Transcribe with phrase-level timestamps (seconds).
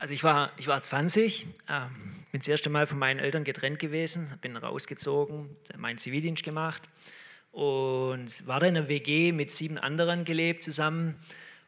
[0.00, 1.80] Also ich war, ich war 20, äh,
[2.30, 6.82] bin das erste Mal von meinen Eltern getrennt gewesen, bin rausgezogen, meinen Zivildienst gemacht
[7.50, 11.16] und war dann in einer WG mit sieben anderen gelebt zusammen.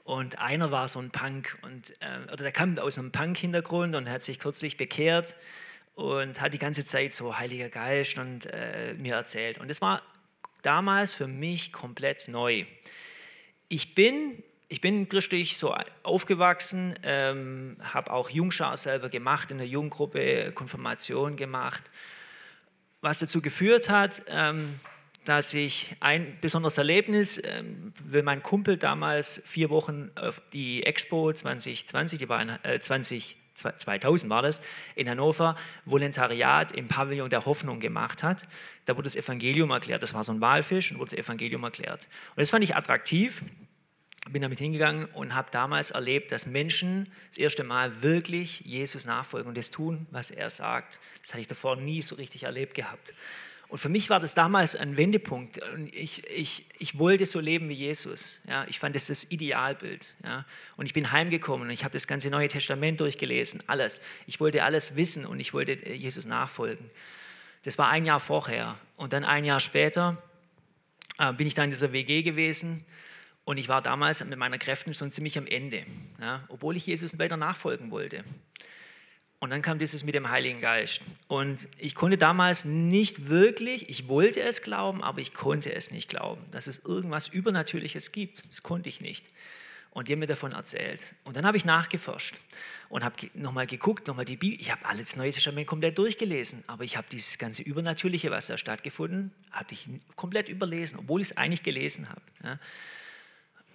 [0.04, 4.08] Und einer war so ein Punk, und, äh, oder der kam aus einem Punk-Hintergrund und
[4.08, 5.36] hat sich kürzlich bekehrt
[5.94, 9.58] und hat die ganze Zeit so Heiliger Geist und äh, mir erzählt.
[9.58, 10.02] Und das war
[10.62, 12.64] damals für mich komplett neu.
[13.68, 15.74] Ich bin ich bin christlich so
[16.05, 21.83] aufgewachsen, ähm, habe auch Jungschar selber gemacht, in der Junggruppe Konfirmation gemacht,
[23.01, 24.78] was dazu geführt hat, ähm,
[25.25, 31.33] dass ich ein besonderes Erlebnis, ähm, weil mein Kumpel damals vier Wochen auf die Expo
[31.33, 34.62] 2020, die war in, äh, 20, 2000 war das,
[34.95, 38.47] in Hannover, Volontariat im Pavillon der Hoffnung gemacht hat.
[38.87, 42.09] Da wurde das Evangelium erklärt, das war so ein Walfisch und wurde das Evangelium erklärt.
[42.30, 43.42] Und das fand ich attraktiv
[44.33, 49.48] bin damit hingegangen und habe damals erlebt, dass Menschen das erste Mal wirklich Jesus nachfolgen
[49.48, 51.00] und das tun, was er sagt.
[51.20, 53.12] Das hatte ich davor nie so richtig erlebt gehabt.
[53.70, 55.61] Und für mich war das damals ein Wendepunkt.
[55.92, 58.41] Ich, ich, ich wollte so leben wie Jesus.
[58.48, 60.17] Ja, ich fand das das Idealbild.
[60.25, 60.44] Ja.
[60.77, 64.00] Und ich bin heimgekommen und ich habe das ganze Neue Testament durchgelesen, alles.
[64.27, 66.91] Ich wollte alles wissen und ich wollte äh, Jesus nachfolgen.
[67.62, 68.77] Das war ein Jahr vorher.
[68.97, 70.20] Und dann ein Jahr später
[71.19, 72.84] äh, bin ich da in dieser WG gewesen
[73.44, 75.84] und ich war damals mit meinen Kräften schon ziemlich am Ende,
[76.20, 78.24] ja, obwohl ich Jesus weiter nachfolgen wollte.
[79.41, 81.00] Und dann kam dieses mit dem Heiligen Geist.
[81.27, 86.10] Und ich konnte damals nicht wirklich, ich wollte es glauben, aber ich konnte es nicht
[86.10, 88.47] glauben, dass es irgendwas Übernatürliches gibt.
[88.50, 89.24] Das konnte ich nicht.
[89.92, 91.00] Und die haben mir davon erzählt.
[91.25, 92.36] Und dann habe ich nachgeforscht
[92.91, 94.60] und habe nochmal geguckt, nochmal die Bibel.
[94.60, 98.58] Ich habe alles Neue Testament komplett durchgelesen, aber ich habe dieses ganze Übernatürliche, was da
[98.58, 102.20] stattgefunden, hatte ich komplett überlesen, obwohl ich es eigentlich gelesen habe.
[102.44, 102.58] Ja.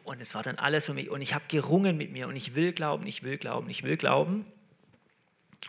[0.06, 1.09] Und es war dann alles für mich.
[1.09, 3.98] Und ich habe gerungen mit mir und ich will glauben, ich will glauben, ich will
[3.98, 4.45] glauben.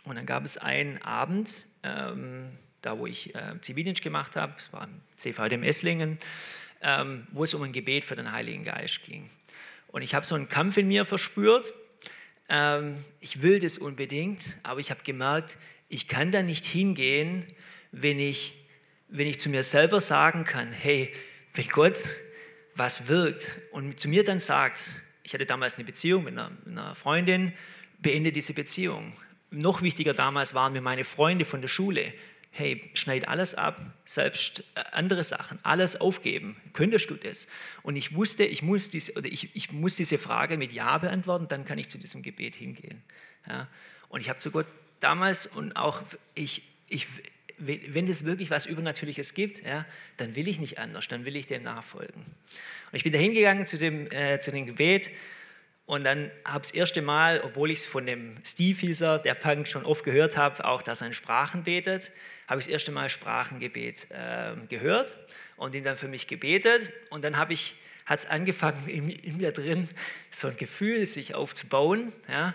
[0.05, 2.51] Und dann gab es einen Abend, ähm,
[2.83, 6.19] da wo ich äh, Zivildienst gemacht habe, es war im CVDM Esslingen,
[6.83, 9.31] ähm, wo es um ein Gebet für den Heiligen Geist ging.
[9.89, 11.73] Und ich habe so einen Kampf in mir verspürt.
[12.51, 15.57] Ähm, ich will das unbedingt, aber ich habe gemerkt,
[15.89, 17.47] ich kann da nicht hingehen,
[17.91, 18.53] wenn ich,
[19.09, 21.11] wenn ich zu mir selber sagen kann, hey,
[21.55, 22.11] wenn Gott
[22.77, 24.91] was wirkt und zu mir dann sagt,
[25.23, 27.53] ich hatte damals eine Beziehung mit einer, einer Freundin,
[27.99, 29.15] beende diese Beziehung.
[29.51, 32.13] Noch wichtiger damals waren mir meine Freunde von der Schule.
[32.51, 36.57] Hey, schneid alles ab, selbst äh, andere Sachen, alles aufgeben.
[36.73, 37.49] Könntest du das?
[37.83, 41.49] Und ich wusste, ich muss, diese, oder ich, ich muss diese Frage mit Ja beantworten,
[41.49, 43.03] dann kann ich zu diesem Gebet hingehen.
[43.47, 43.69] Ja?
[44.09, 44.67] Und ich habe zu Gott
[45.01, 46.03] damals und auch
[46.35, 47.09] ich, ich,
[47.59, 49.87] wenn es wirklich was Übernatürliches gibt, ja,
[50.17, 52.23] dann will ich nicht anders, dann will ich dem nachfolgen.
[52.23, 55.11] Und ich bin da hingegangen zu dem, äh, zu dem Gebet
[55.87, 59.35] und dann habe ich das erste Mal, obwohl ich es von dem Steve hieß der
[59.35, 62.11] Punk schon oft gehört habe, auch dass er in Sprachen betet,
[62.49, 65.17] habe ich das erste Mal Sprachengebet äh, gehört
[65.57, 66.91] und ihn dann für mich gebetet.
[67.11, 69.89] Und dann habe ich, hat es angefangen in, in, mir drin,
[70.33, 72.13] so ein Gefühl sich aufzubauen.
[72.29, 72.55] Ja?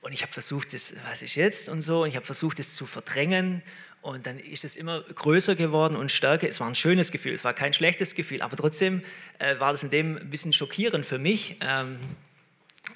[0.00, 2.74] Und ich habe versucht, das, was ist jetzt und so, und ich habe versucht, das
[2.74, 3.62] zu verdrängen
[4.02, 6.48] und dann ist es immer größer geworden und stärker.
[6.48, 9.02] Es war ein schönes Gefühl, es war kein schlechtes Gefühl, aber trotzdem
[9.38, 11.56] äh, war das in dem ein bisschen schockierend für mich.
[11.60, 11.98] Ähm,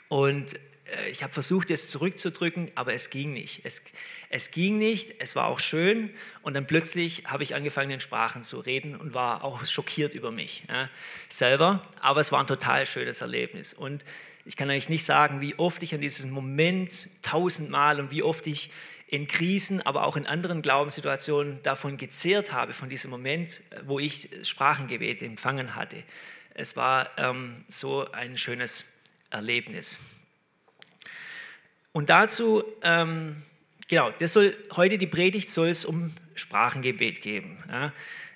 [0.09, 3.61] und äh, ich habe versucht, es zurückzudrücken, aber es ging nicht.
[3.62, 3.83] Es,
[4.31, 6.11] es ging nicht, es war auch schön.
[6.43, 10.33] Und dann plötzlich habe ich angefangen, in Sprachen zu reden und war auch schockiert über
[10.33, 10.91] mich ja,
[11.28, 11.87] selber.
[12.00, 13.75] Aber es war ein total schönes Erlebnis.
[13.75, 14.05] Und
[14.45, 18.47] ich kann euch nicht sagen, wie oft ich an diesem Moment tausendmal und wie oft
[18.47, 18.71] ich
[19.09, 24.28] in Krisen, aber auch in anderen Glaubenssituationen davon gezehrt habe, von diesem Moment, wo ich
[24.43, 26.03] Sprachengebet empfangen hatte.
[26.55, 28.84] Es war ähm, so ein schönes
[29.31, 29.99] Erlebnis.
[31.93, 33.43] Und dazu, ähm,
[33.89, 37.62] genau, das soll, heute die Predigt soll es um Sprachengebet geben.
[37.69, 37.93] Ja.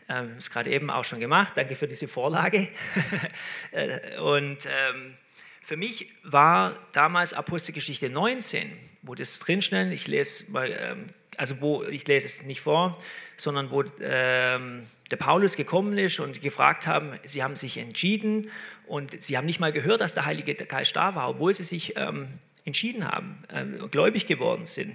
[0.09, 1.53] Ähm, ist gerade eben auch schon gemacht.
[1.57, 2.69] Danke für diese Vorlage.
[3.73, 5.15] Äh, und ähm,
[5.65, 11.07] für mich war damals Apostelgeschichte 19, wo das drinsteht, ich lese ähm,
[11.37, 12.99] also wo ich lese es nicht vor,
[13.37, 18.51] sondern wo ähm, der Paulus gekommen ist und sie gefragt haben, sie haben sich entschieden
[18.87, 21.97] und sie haben nicht mal gehört, dass der Heilige Geist da war, obwohl sie sich
[21.97, 22.29] ähm,
[22.65, 24.95] entschieden haben, ähm, gläubig geworden sind.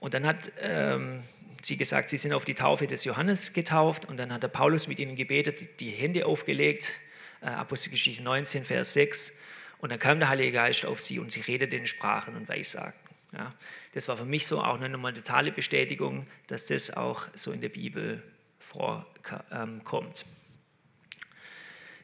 [0.00, 1.22] Und dann hat ähm,
[1.62, 4.88] sie gesagt, sie sind auf die Taufe des Johannes getauft und dann hat der Paulus
[4.88, 6.98] mit ihnen gebetet, die Hände aufgelegt,
[7.40, 9.32] äh, Apostelgeschichte 19, Vers 6.
[9.78, 13.01] Und dann kam der Heilige Geist auf sie und sie redeten in Sprachen und Weissagten.
[13.32, 13.54] Ja,
[13.94, 17.70] das war für mich so auch eine totale Bestätigung, dass das auch so in der
[17.70, 18.22] Bibel
[18.58, 20.24] vorkommt.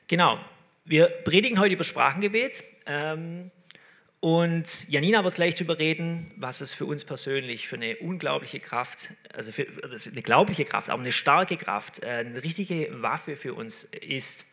[0.06, 0.38] Genau,
[0.84, 2.62] wir predigen heute über Sprachengebet.
[2.86, 3.50] Ähm,
[4.20, 9.14] Und Janina wird gleich darüber reden, was es für uns persönlich für eine unglaubliche Kraft,
[9.32, 9.66] also für,
[10.10, 14.44] eine glaubliche Kraft, aber eine starke Kraft, äh, eine richtige Waffe für uns ist.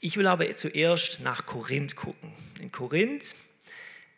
[0.00, 2.32] Ich will aber zuerst nach Korinth gucken.
[2.58, 3.34] In Korinth,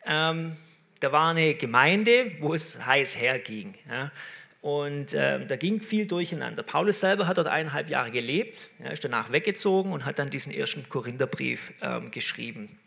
[0.05, 0.55] ähm,
[0.99, 3.75] da war eine Gemeinde, wo es heiß herging.
[3.89, 4.11] Ja.
[4.61, 6.63] Und äh, da ging viel durcheinander.
[6.63, 10.53] Paulus selber hat dort eineinhalb Jahre gelebt, ja, ist danach weggezogen und hat dann diesen
[10.53, 12.77] ersten Korintherbrief ähm, geschrieben.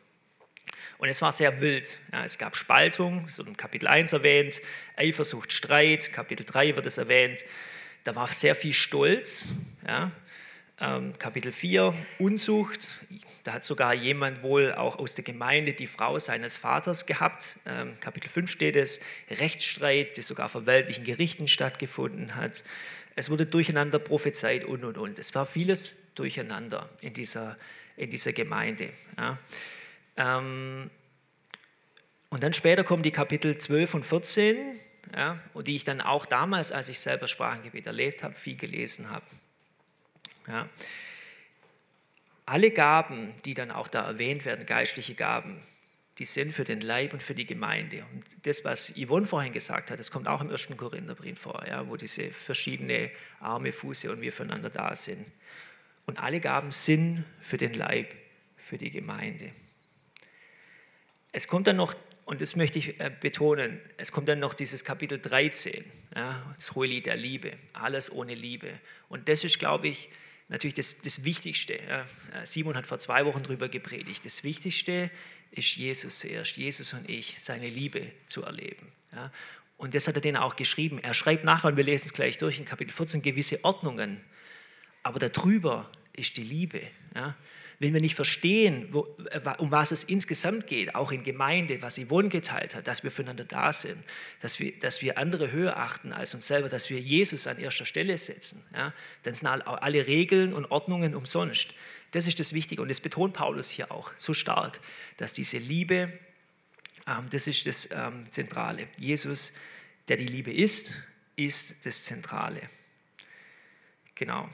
[0.98, 1.98] Und es war sehr wild.
[2.12, 4.60] Ja, es gab Spaltung, so in Kapitel 1 erwähnt,
[4.96, 7.44] Eifersucht, Streit, Kapitel 3 wird es erwähnt.
[8.04, 9.48] Da war sehr viel Stolz.
[9.86, 10.12] Ja.
[10.82, 12.98] Ähm, Kapitel 4, Unzucht.
[13.44, 17.56] Da hat sogar jemand wohl auch aus der Gemeinde die Frau seines Vaters gehabt.
[17.66, 18.98] Ähm, Kapitel 5 steht es,
[19.30, 22.64] Rechtsstreit, der sogar vor weltlichen Gerichten stattgefunden hat.
[23.14, 25.20] Es wurde durcheinander prophezeit und, und, und.
[25.20, 27.56] Es war vieles durcheinander in dieser,
[27.96, 28.88] in dieser Gemeinde.
[30.16, 30.90] Ähm,
[32.30, 34.80] und dann später kommen die Kapitel 12 und 14,
[35.14, 39.26] ja, die ich dann auch damals, als ich selber Sprachengebet erlebt habe, viel gelesen habe.
[40.48, 40.68] Ja.
[42.46, 45.62] Alle Gaben, die dann auch da erwähnt werden, geistliche Gaben,
[46.18, 48.04] die sind für den Leib und für die Gemeinde.
[48.12, 50.68] Und das, was Yvonne vorhin gesagt hat, das kommt auch im 1.
[50.76, 53.10] Korintherbrief vor, ja, wo diese verschiedenen
[53.40, 55.26] Arme, Fuße und wir füreinander da sind.
[56.06, 58.14] Und alle Gaben sind für den Leib,
[58.56, 59.52] für die Gemeinde.
[61.32, 61.94] Es kommt dann noch,
[62.26, 65.84] und das möchte ich äh, betonen, es kommt dann noch dieses Kapitel 13,
[66.14, 68.68] ja, das Hohelied der Liebe, alles ohne Liebe.
[69.08, 70.10] Und das ist, glaube ich,
[70.52, 71.80] natürlich das, das Wichtigste.
[71.80, 72.04] Äh,
[72.44, 74.24] Simon hat vor zwei Wochen darüber gepredigt.
[74.24, 75.10] Das Wichtigste
[75.50, 78.92] ist Jesus zuerst, Jesus und ich, seine Liebe zu erleben.
[79.12, 79.32] Ja.
[79.76, 81.00] Und das hat er denen auch geschrieben.
[81.02, 84.20] Er schreibt nachher, und wir lesen es gleich durch, in Kapitel 14 gewisse Ordnungen.
[85.02, 86.82] Aber darüber ist die Liebe.
[87.14, 87.34] Ja
[87.82, 91.98] wenn wir nicht verstehen, wo, äh, um was es insgesamt geht, auch in Gemeinde, was
[91.98, 94.02] Yvonne geteilt hat, dass wir füreinander da sind,
[94.40, 97.84] dass wir, dass wir andere höher achten als uns selber, dass wir Jesus an erster
[97.84, 98.94] Stelle setzen, ja,
[99.24, 101.74] dann sind alle Regeln und Ordnungen umsonst.
[102.12, 104.78] Das ist das Wichtige und das betont Paulus hier auch so stark,
[105.16, 106.12] dass diese Liebe,
[107.08, 108.86] ähm, das ist das ähm, Zentrale.
[108.96, 109.52] Jesus,
[110.06, 110.94] der die Liebe ist,
[111.34, 112.60] ist das Zentrale.
[114.14, 114.48] Genau.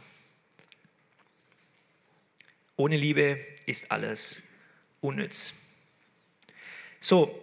[2.78, 4.40] Ohne Liebe ist alles
[5.00, 5.52] unnütz.
[7.00, 7.42] So,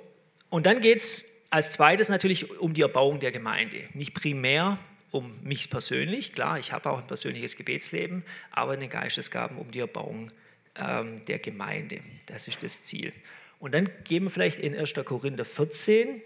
[0.50, 3.84] und dann geht es als zweites natürlich um die Erbauung der Gemeinde.
[3.94, 4.80] Nicht primär
[5.12, 9.72] um mich persönlich, klar, ich habe auch ein persönliches Gebetsleben, aber in den Geistesgaben um
[9.72, 10.32] die Erbauung
[10.78, 12.00] ähm, der Gemeinde.
[12.28, 13.12] Das ist das Ziel.
[13.60, 14.94] Und dann gehen wir vielleicht in 1.
[15.04, 16.22] Korinther 14.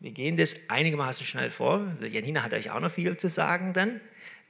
[0.00, 1.90] Wir gehen das einigermaßen schnell vor.
[2.02, 4.02] Janina hat euch auch noch viel zu sagen dann.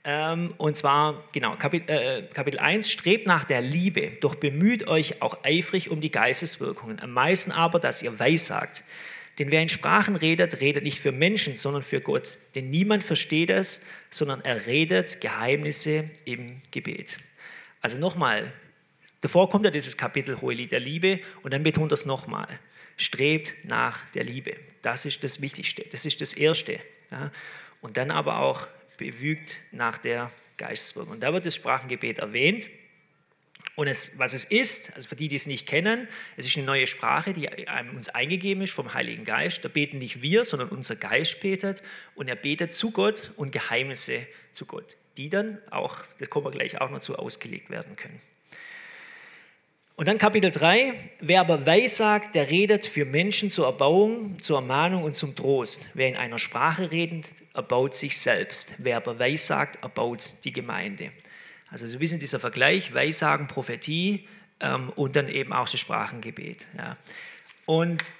[0.04, 5.20] Ähm, und zwar, genau, Kapitel, äh, Kapitel 1, strebt nach der Liebe, doch bemüht euch
[5.22, 7.00] auch eifrig um die Geisteswirkungen.
[7.00, 8.84] Am meisten aber, dass ihr weissagt.
[9.38, 12.38] Denn wer in Sprachen redet, redet nicht für Menschen, sondern für Gott.
[12.54, 13.80] Denn niemand versteht es,
[14.10, 17.16] sondern er redet Geheimnisse im Gebet.
[17.80, 18.52] Also nochmal,
[19.20, 22.48] davor kommt ja dieses Kapitel Hohelied der Liebe und dann betont das nochmal.
[22.96, 24.56] Strebt nach der Liebe.
[24.82, 26.80] Das ist das Wichtigste, das ist das Erste.
[27.12, 27.30] Ja.
[27.80, 28.66] Und dann aber auch
[28.98, 31.14] bewügt nach der Geisteswirkung.
[31.14, 32.68] Und da wird das Sprachengebet erwähnt.
[33.76, 36.66] Und es, was es ist, also für die, die es nicht kennen, es ist eine
[36.66, 37.48] neue Sprache, die
[37.94, 39.64] uns eingegeben ist vom Heiligen Geist.
[39.64, 41.82] Da beten nicht wir, sondern unser Geist betet
[42.16, 46.50] und er betet zu Gott und Geheimnisse zu Gott, die dann auch, das kommen wir
[46.50, 48.20] gleich auch noch zu, ausgelegt werden können.
[49.98, 55.02] Und dann Kapitel 3, wer aber weissagt, der redet für Menschen zur Erbauung, zur Ermahnung
[55.02, 55.88] und zum Trost.
[55.92, 58.72] Wer in einer Sprache redet, erbaut sich selbst.
[58.78, 61.10] Wer aber weissagt, erbaut die Gemeinde.
[61.68, 64.28] Also so ein bisschen dieser Vergleich, Weissagen, Prophetie
[64.60, 66.68] ähm, und dann eben auch das Sprachengebet.
[66.76, 66.96] Ja.
[67.66, 68.12] Und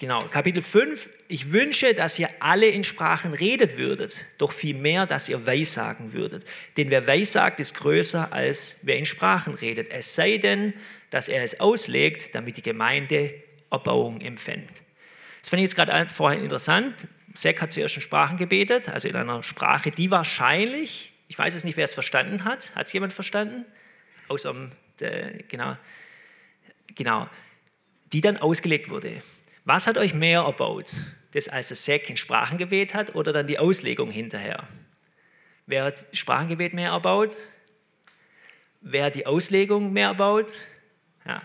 [0.00, 1.10] Genau, Kapitel 5.
[1.26, 6.46] Ich wünsche, dass ihr alle in Sprachen redet würdet, doch vielmehr, dass ihr Weissagen würdet.
[6.76, 9.90] Denn wer Weissagt, ist größer als wer in Sprachen redet.
[9.90, 10.72] Es sei denn,
[11.10, 13.34] dass er es auslegt, damit die Gemeinde
[13.72, 14.70] Erbauung empfängt.
[15.40, 17.08] Das fand ich jetzt gerade vorhin interessant.
[17.34, 21.64] Sek hat zuerst in Sprachen gebetet, also in einer Sprache, die wahrscheinlich, ich weiß es
[21.64, 22.72] nicht, wer es verstanden hat.
[22.76, 23.64] Hat es jemand verstanden?
[24.28, 24.54] Außer,
[25.00, 25.76] der, genau,
[26.94, 27.28] genau,
[28.12, 29.22] die dann ausgelegt wurde.
[29.68, 30.94] Was hat euch mehr erbaut?
[31.32, 34.66] Das, als das Sek in Sprachengebet hat oder dann die Auslegung hinterher?
[35.66, 37.36] Wer hat Sprachengebet mehr erbaut?
[38.80, 40.54] Wer hat die Auslegung mehr erbaut?
[41.26, 41.42] Ja.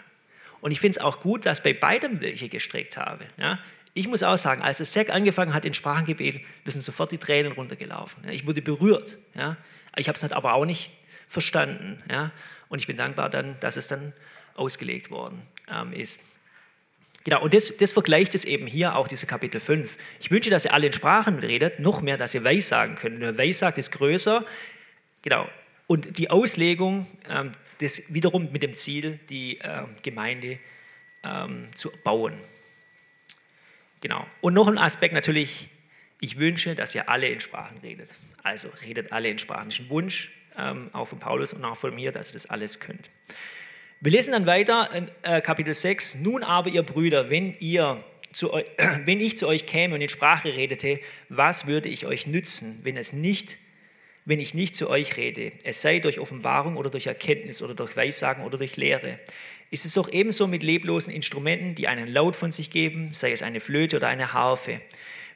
[0.62, 3.26] Und ich finde es auch gut, dass bei beidem welche gestreckt habe.
[3.36, 3.60] Ja.
[3.94, 7.52] Ich muss auch sagen, als das Sek angefangen hat in Sprachengebet, sind sofort die Tränen
[7.52, 8.26] runtergelaufen.
[8.30, 9.18] Ich wurde berührt.
[9.36, 9.58] Ja.
[9.98, 10.92] Ich habe es aber auch nicht
[11.28, 12.02] verstanden.
[12.10, 12.32] Ja.
[12.70, 14.14] Und ich bin dankbar dann, dass es dann
[14.56, 16.24] ausgelegt worden ähm, ist.
[17.24, 19.98] Genau, und das, das vergleicht es eben hier auch, diese Kapitel 5.
[20.20, 23.22] Ich wünsche, dass ihr alle in Sprachen redet, noch mehr, dass ihr Weissagen könnt.
[23.22, 24.46] Der Weissagt ist größer,
[25.22, 25.48] genau.
[25.88, 30.60] Und die Auslegung, ähm, das wiederum mit dem Ziel, die ähm, Gemeinde
[31.24, 32.34] ähm, zu bauen.
[34.02, 34.26] Genau.
[34.42, 35.70] Und noch ein Aspekt natürlich,
[36.20, 38.10] ich wünsche, dass ihr alle in Sprachen redet.
[38.44, 39.70] Also redet alle in Sprachen.
[39.70, 42.46] Das ist ein Wunsch, ähm, auch von Paulus und auch von mir, dass ihr das
[42.46, 43.10] alles könnt.
[44.04, 46.16] Wir lesen dann weiter in äh, Kapitel 6.
[46.16, 48.52] Nun aber, ihr Brüder, wenn, ihr zu,
[49.06, 52.98] wenn ich zu euch käme und in Sprache redete, was würde ich euch nützen, wenn,
[52.98, 53.58] es nicht,
[54.26, 55.54] wenn ich nicht zu euch rede?
[55.64, 59.20] Es sei durch Offenbarung oder durch Erkenntnis oder durch Weissagen oder durch Lehre.
[59.72, 63.42] Ist es doch ebenso mit leblosen Instrumenten, die einen Laut von sich geben, sei es
[63.42, 64.82] eine Flöte oder eine Harfe.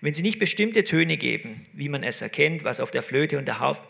[0.01, 3.45] Wenn sie nicht bestimmte Töne geben, wie man es erkennt, was auf der Flöte und
[3.45, 3.81] der Harfe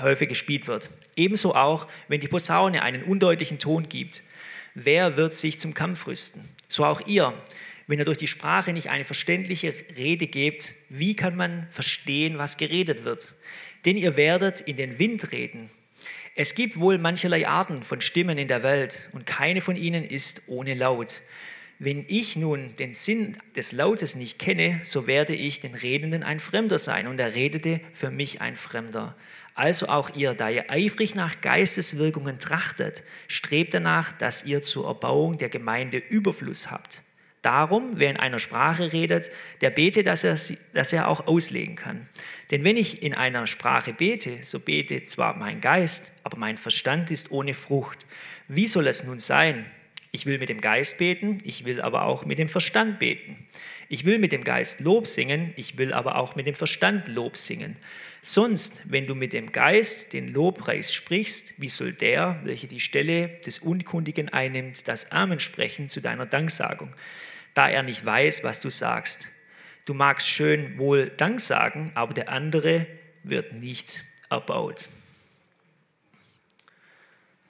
[0.00, 0.90] häufig gespielt wird.
[1.16, 4.22] Ebenso auch, wenn die Posaune einen undeutlichen Ton gibt.
[4.74, 6.48] Wer wird sich zum Kampf rüsten?
[6.68, 7.34] So auch ihr.
[7.86, 12.56] Wenn ihr durch die Sprache nicht eine verständliche Rede gebt, wie kann man verstehen, was
[12.56, 13.34] geredet wird?
[13.84, 15.70] Denn ihr werdet in den Wind reden.
[16.34, 20.42] Es gibt wohl mancherlei Arten von Stimmen in der Welt und keine von ihnen ist
[20.46, 21.20] ohne Laut.
[21.78, 26.40] Wenn ich nun den Sinn des Lautes nicht kenne, so werde ich den Redenden ein
[26.40, 29.16] Fremder sein und der Redete für mich ein Fremder.
[29.54, 35.38] Also auch ihr, da ihr eifrig nach Geisteswirkungen trachtet, strebt danach, dass ihr zur Erbauung
[35.38, 37.02] der Gemeinde Überfluss habt.
[37.42, 39.30] Darum, wer in einer Sprache redet,
[39.60, 40.36] der bete, dass er,
[40.72, 42.08] dass er auch auslegen kann.
[42.50, 47.10] Denn wenn ich in einer Sprache bete, so bete zwar mein Geist, aber mein Verstand
[47.10, 47.98] ist ohne Frucht.
[48.48, 49.66] Wie soll es nun sein?
[50.14, 53.48] Ich will mit dem Geist beten, ich will aber auch mit dem Verstand beten.
[53.88, 57.36] Ich will mit dem Geist Lob singen, ich will aber auch mit dem Verstand Lob
[57.36, 57.74] singen.
[58.22, 63.26] Sonst, wenn du mit dem Geist den Lobpreis sprichst, wie soll der, welcher die Stelle
[63.44, 66.94] des Unkundigen einnimmt, das Amen sprechen zu deiner Danksagung,
[67.54, 69.28] da er nicht weiß, was du sagst?
[69.84, 72.86] Du magst schön wohl Dank sagen, aber der andere
[73.24, 74.88] wird nicht erbaut.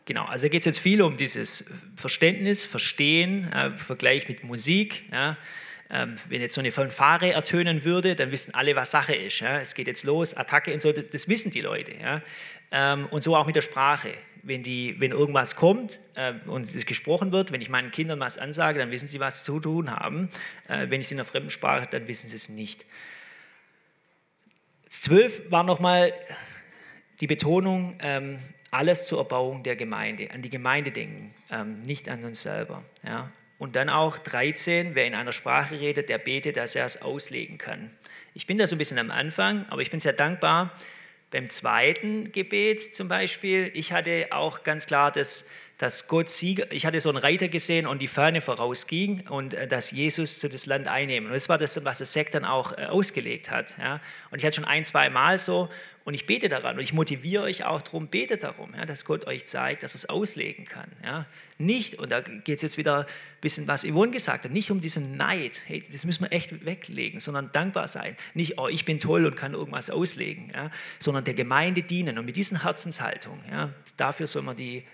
[0.06, 1.64] Genau, also geht es jetzt viel um dieses
[1.96, 5.04] Verständnis, Verstehen, äh, Vergleich mit Musik.
[5.11, 5.38] Ja.
[5.90, 9.40] Ähm, wenn jetzt so eine Fanfare ertönen würde, dann wissen alle, was Sache ist.
[9.40, 9.61] Ja?
[9.61, 11.94] Es geht jetzt los, Attacke und so, das wissen die Leute.
[11.99, 12.23] Ja?
[12.70, 14.12] Ähm, und so auch mit der Sprache.
[14.42, 18.37] Wenn, die, wenn irgendwas kommt äh, und es gesprochen wird, wenn ich meinen Kindern was
[18.37, 20.28] ansage, dann wissen sie, was zu tun haben.
[20.68, 22.84] Äh, wenn ich es in einer fremden Sprache, dann wissen sie es nicht.
[24.90, 26.12] Zwölf war nochmal
[27.20, 28.38] die Betonung, ähm,
[28.74, 32.82] alles zur Erbauung der Gemeinde, an die Gemeinde denken, ähm, nicht an uns selber.
[33.04, 33.30] Ja?
[33.58, 37.56] Und dann auch 13, wer in einer Sprache redet, der betet, dass er es auslegen
[37.56, 37.90] kann.
[38.34, 40.72] Ich bin da so ein bisschen am Anfang, aber ich bin sehr dankbar.
[41.30, 45.44] Beim zweiten Gebet zum Beispiel, ich hatte auch ganz klar das,
[45.78, 49.66] dass Gott Sieger, ich hatte so einen Reiter gesehen und die Fahne vorausging und äh,
[49.66, 51.28] dass Jesus zu das Land einnehmen.
[51.28, 53.76] Und das war das, was der Sekt dann auch äh, ausgelegt hat.
[53.78, 54.00] Ja.
[54.30, 55.68] Und ich hatte schon ein, zwei Mal so
[56.04, 59.26] und ich bete daran und ich motiviere euch auch darum, betet darum, ja, dass Gott
[59.26, 60.90] euch zeigt, dass es auslegen kann.
[61.02, 61.26] Ja.
[61.58, 63.06] Nicht, und da geht es jetzt wieder ein
[63.40, 67.18] bisschen, was Yvonne gesagt hat, nicht um diesen Neid, hey, das müssen wir echt weglegen,
[67.18, 68.16] sondern dankbar sein.
[68.34, 72.18] Nicht, oh, ich bin toll und kann irgendwas auslegen, ja, sondern der Gemeinde dienen.
[72.18, 74.84] Und mit diesen Herzenshaltung, ja, dafür soll man die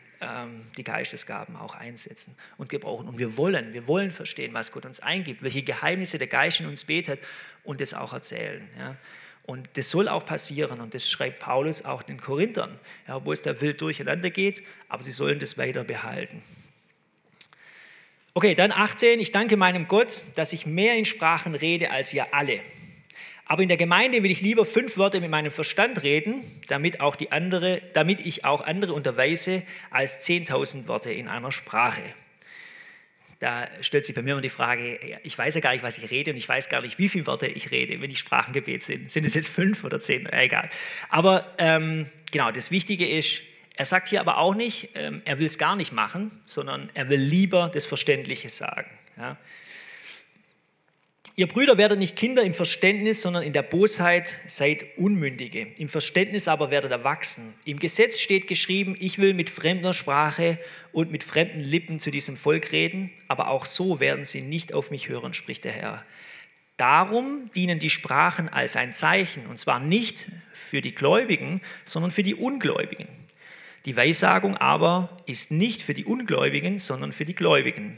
[0.76, 3.08] die Geistesgaben auch einsetzen und gebrauchen.
[3.08, 6.66] Und wir wollen, wir wollen verstehen, was Gott uns eingibt, welche Geheimnisse der Geist in
[6.66, 7.20] uns betet
[7.64, 8.68] und das auch erzählen.
[8.78, 8.96] Ja.
[9.46, 13.42] Und das soll auch passieren und das schreibt Paulus auch den Korinthern, ja, wo es
[13.42, 16.42] da wild durcheinander geht, aber sie sollen das weiter behalten.
[18.34, 19.18] Okay, dann 18.
[19.18, 22.60] Ich danke meinem Gott, dass ich mehr in Sprachen rede als ihr alle.
[23.50, 27.16] Aber in der Gemeinde will ich lieber fünf Worte mit meinem Verstand reden, damit, auch
[27.16, 32.00] die andere, damit ich auch andere unterweise, als 10.000 Worte in einer Sprache.
[33.40, 36.08] Da stellt sich bei mir immer die Frage, ich weiß ja gar nicht, was ich
[36.12, 39.10] rede und ich weiß gar nicht, wie viele Worte ich rede, wenn ich Sprachengebet sind.
[39.10, 40.26] Sind es jetzt fünf oder zehn?
[40.26, 40.70] Egal.
[41.08, 43.42] Aber ähm, genau, das Wichtige ist,
[43.74, 47.08] er sagt hier aber auch nicht, ähm, er will es gar nicht machen, sondern er
[47.08, 48.88] will lieber das Verständliche sagen.
[49.16, 49.36] Ja.
[51.36, 55.68] Ihr Brüder werdet nicht Kinder im Verständnis, sondern in der Bosheit seid Unmündige.
[55.78, 57.54] Im Verständnis aber werdet erwachsen.
[57.64, 60.58] Im Gesetz steht geschrieben, ich will mit fremder Sprache
[60.92, 64.90] und mit fremden Lippen zu diesem Volk reden, aber auch so werden sie nicht auf
[64.90, 66.02] mich hören, spricht der Herr.
[66.76, 72.22] Darum dienen die Sprachen als ein Zeichen, und zwar nicht für die Gläubigen, sondern für
[72.22, 73.06] die Ungläubigen.
[73.86, 77.96] Die Weissagung aber ist nicht für die Ungläubigen, sondern für die Gläubigen.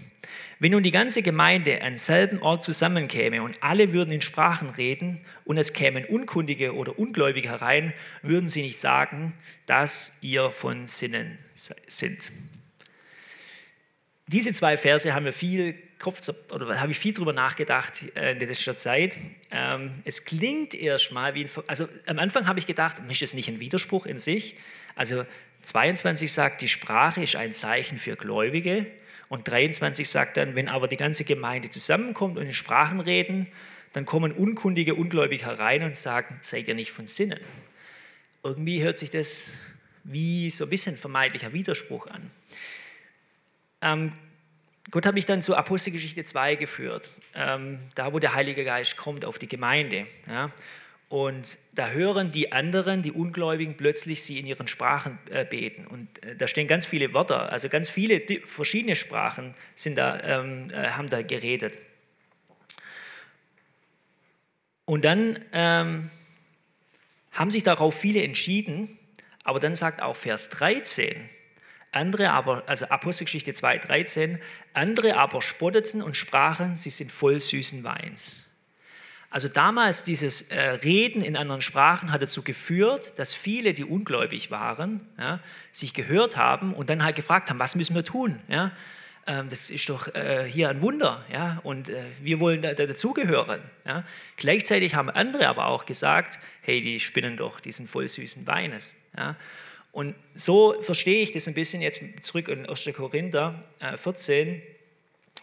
[0.60, 5.20] Wenn nun die ganze Gemeinde an selben Ort zusammenkäme und alle würden in Sprachen reden
[5.44, 9.32] und es kämen Unkundige oder Ungläubige herein, würden sie nicht sagen,
[9.66, 11.36] dass ihr von Sinnen
[11.88, 12.30] sind.
[14.28, 16.20] diese zwei Verse haben mir viel Kopf
[16.52, 19.18] oder habe ich viel darüber nachgedacht äh, in letzter Zeit.
[19.50, 23.48] Ähm, es klingt erstmal wie ein, also am Anfang habe ich gedacht, ist es nicht
[23.48, 24.56] ein Widerspruch in sich?
[24.94, 25.24] Also
[25.62, 28.86] 22 sagt, die Sprache ist ein Zeichen für Gläubige
[29.28, 33.46] und 23 sagt dann, wenn aber die ganze Gemeinde zusammenkommt und in Sprachen reden,
[33.92, 37.40] dann kommen unkundige Ungläubige herein und sagen, seid ihr nicht von Sinnen.
[38.42, 39.56] Irgendwie hört sich das
[40.04, 42.30] wie so ein bisschen vermeintlicher Widerspruch an.
[43.82, 44.12] Ähm,
[44.90, 49.24] Gott hat mich dann zur Apostelgeschichte 2 geführt, ähm, da wo der Heilige Geist kommt
[49.24, 50.06] auf die Gemeinde.
[50.26, 50.50] Ja?
[51.12, 55.86] Und da hören die anderen, die Ungläubigen, plötzlich sie in ihren Sprachen äh, beten.
[55.86, 60.70] Und äh, da stehen ganz viele Wörter, also ganz viele verschiedene Sprachen sind da, ähm,
[60.70, 61.74] äh, haben da geredet.
[64.86, 66.10] Und dann ähm,
[67.30, 68.98] haben sich darauf viele entschieden,
[69.44, 71.28] aber dann sagt auch Vers 13,
[71.90, 74.38] andere aber, also Apostelgeschichte 2, 13,
[74.72, 78.46] andere aber spotteten und sprachen, sie sind voll süßen Weins.
[79.32, 84.50] Also damals dieses äh, Reden in anderen Sprachen hat dazu geführt, dass viele, die ungläubig
[84.50, 85.40] waren, ja,
[85.72, 88.40] sich gehört haben und dann halt gefragt haben, was müssen wir tun?
[88.48, 88.72] Ja?
[89.26, 91.60] Ähm, das ist doch äh, hier ein Wunder ja?
[91.62, 93.62] und äh, wir wollen da, da dazugehören.
[93.86, 94.04] Ja?
[94.36, 98.96] Gleichzeitig haben andere aber auch gesagt, hey, die spinnen doch diesen voll süßen Weines.
[99.16, 99.36] Ja?
[99.92, 102.90] Und so verstehe ich das ein bisschen jetzt zurück in 1.
[102.94, 103.64] Korinther
[103.96, 104.60] 14, äh,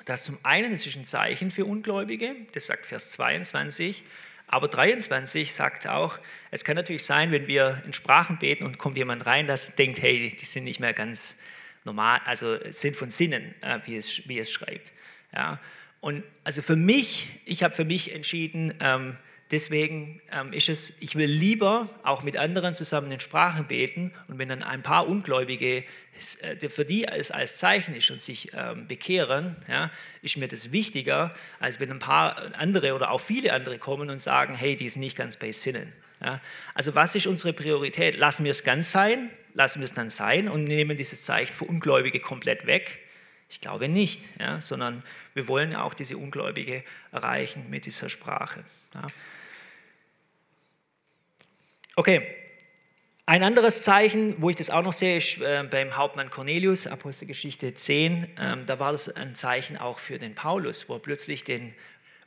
[0.05, 4.03] dass zum einen es ist ein Zeichen für Ungläubige, das sagt Vers 22,
[4.47, 6.17] aber 23 sagt auch,
[6.49, 10.01] es kann natürlich sein, wenn wir in Sprachen beten und kommt jemand rein, das denkt,
[10.01, 11.37] hey, die sind nicht mehr ganz
[11.85, 14.91] normal, also sind von Sinnen, äh, wie, es, wie es schreibt.
[15.33, 15.59] Ja.
[16.01, 19.17] Und also für mich, ich habe für mich entschieden, ähm,
[19.51, 24.37] Deswegen ähm, ist es, ich will lieber auch mit anderen zusammen in Sprachen beten und
[24.37, 25.83] wenn dann ein paar Ungläubige,
[26.41, 29.89] äh, für die es als Zeichen ist und sich ähm, bekehren, ja,
[30.21, 34.21] ist mir das wichtiger, als wenn ein paar andere oder auch viele andere kommen und
[34.21, 35.93] sagen, hey, die ist nicht ganz bei Sinnen.
[36.21, 36.41] Ja.
[36.75, 38.17] Also was ist unsere Priorität?
[38.17, 41.65] Lassen wir es ganz sein, lassen wir es dann sein und nehmen dieses Zeichen für
[41.65, 42.99] Ungläubige komplett weg?
[43.49, 48.63] Ich glaube nicht, ja, sondern wir wollen auch diese Ungläubige erreichen mit dieser Sprache.
[48.93, 49.07] Ja.
[51.99, 52.25] Okay,
[53.25, 57.73] ein anderes Zeichen, wo ich das auch noch sehe, ist äh, beim Hauptmann Cornelius, Apostelgeschichte
[57.73, 58.37] 10.
[58.39, 61.73] Ähm, da war das ein Zeichen auch für den Paulus, wo er plötzlich den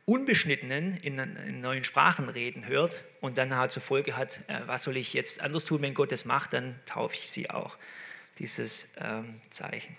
[0.05, 4.99] Unbeschnittenen in, neuen Sprachen reden hört und dann halt zur Folge hat, äh, was soll
[4.99, 7.79] ich jetzt anders tun, wenn Gott das macht, dann taufe ich sie auch,
[8.41, 9.97] dieses ähm, Zeichen.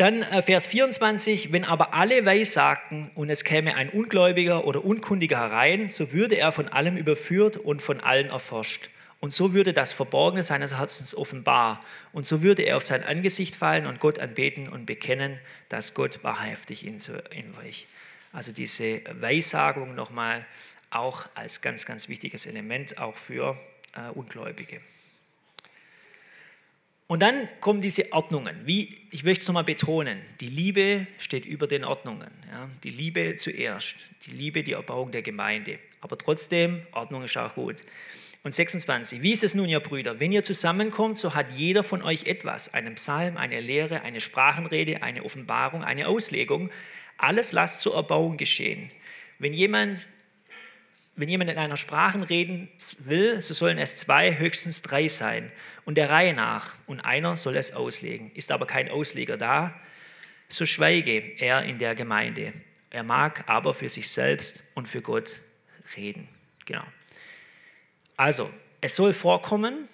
[0.00, 5.36] Dann äh, Vers 24, wenn aber alle weissagten und es käme ein Ungläubiger oder Unkundiger
[5.36, 8.88] herein, so würde er von allem überführt und von allen erforscht.
[9.20, 11.84] Und so würde das Verborgene seines Herzens offenbar.
[12.14, 16.24] Und so würde er auf sein Angesicht fallen und Gott anbeten und bekennen, dass Gott
[16.24, 16.96] wahrhaftig in,
[17.32, 17.86] in euch.
[18.32, 20.46] Also diese Weissagung nochmal
[20.88, 23.54] auch als ganz, ganz wichtiges Element, auch für
[23.94, 24.80] äh, Ungläubige.
[27.10, 28.54] Und dann kommen diese Ordnungen.
[28.66, 32.30] Wie, ich möchte es nochmal betonen, die Liebe steht über den Ordnungen.
[32.48, 32.70] Ja?
[32.84, 33.96] Die Liebe zuerst,
[34.26, 35.80] die Liebe, die Erbauung der Gemeinde.
[36.02, 37.78] Aber trotzdem, Ordnung ist auch gut.
[38.44, 40.20] Und 26, wie ist es nun, ihr Brüder?
[40.20, 45.02] Wenn ihr zusammenkommt, so hat jeder von euch etwas, einen Psalm, eine Lehre, eine Sprachenrede,
[45.02, 46.70] eine Offenbarung, eine Auslegung.
[47.16, 48.88] Alles lasst zur Erbauung geschehen.
[49.40, 50.06] Wenn jemand
[51.20, 55.52] wenn jemand in einer Sprache reden will, so sollen es zwei, höchstens drei sein
[55.84, 58.30] und der Reihe nach und einer soll es auslegen.
[58.34, 59.78] Ist aber kein Ausleger da,
[60.48, 62.54] so schweige er in der Gemeinde.
[62.88, 65.40] Er mag aber für sich selbst und für Gott
[65.94, 66.26] reden.
[66.64, 66.84] Genau.
[68.16, 69.88] Also, es soll vorkommen,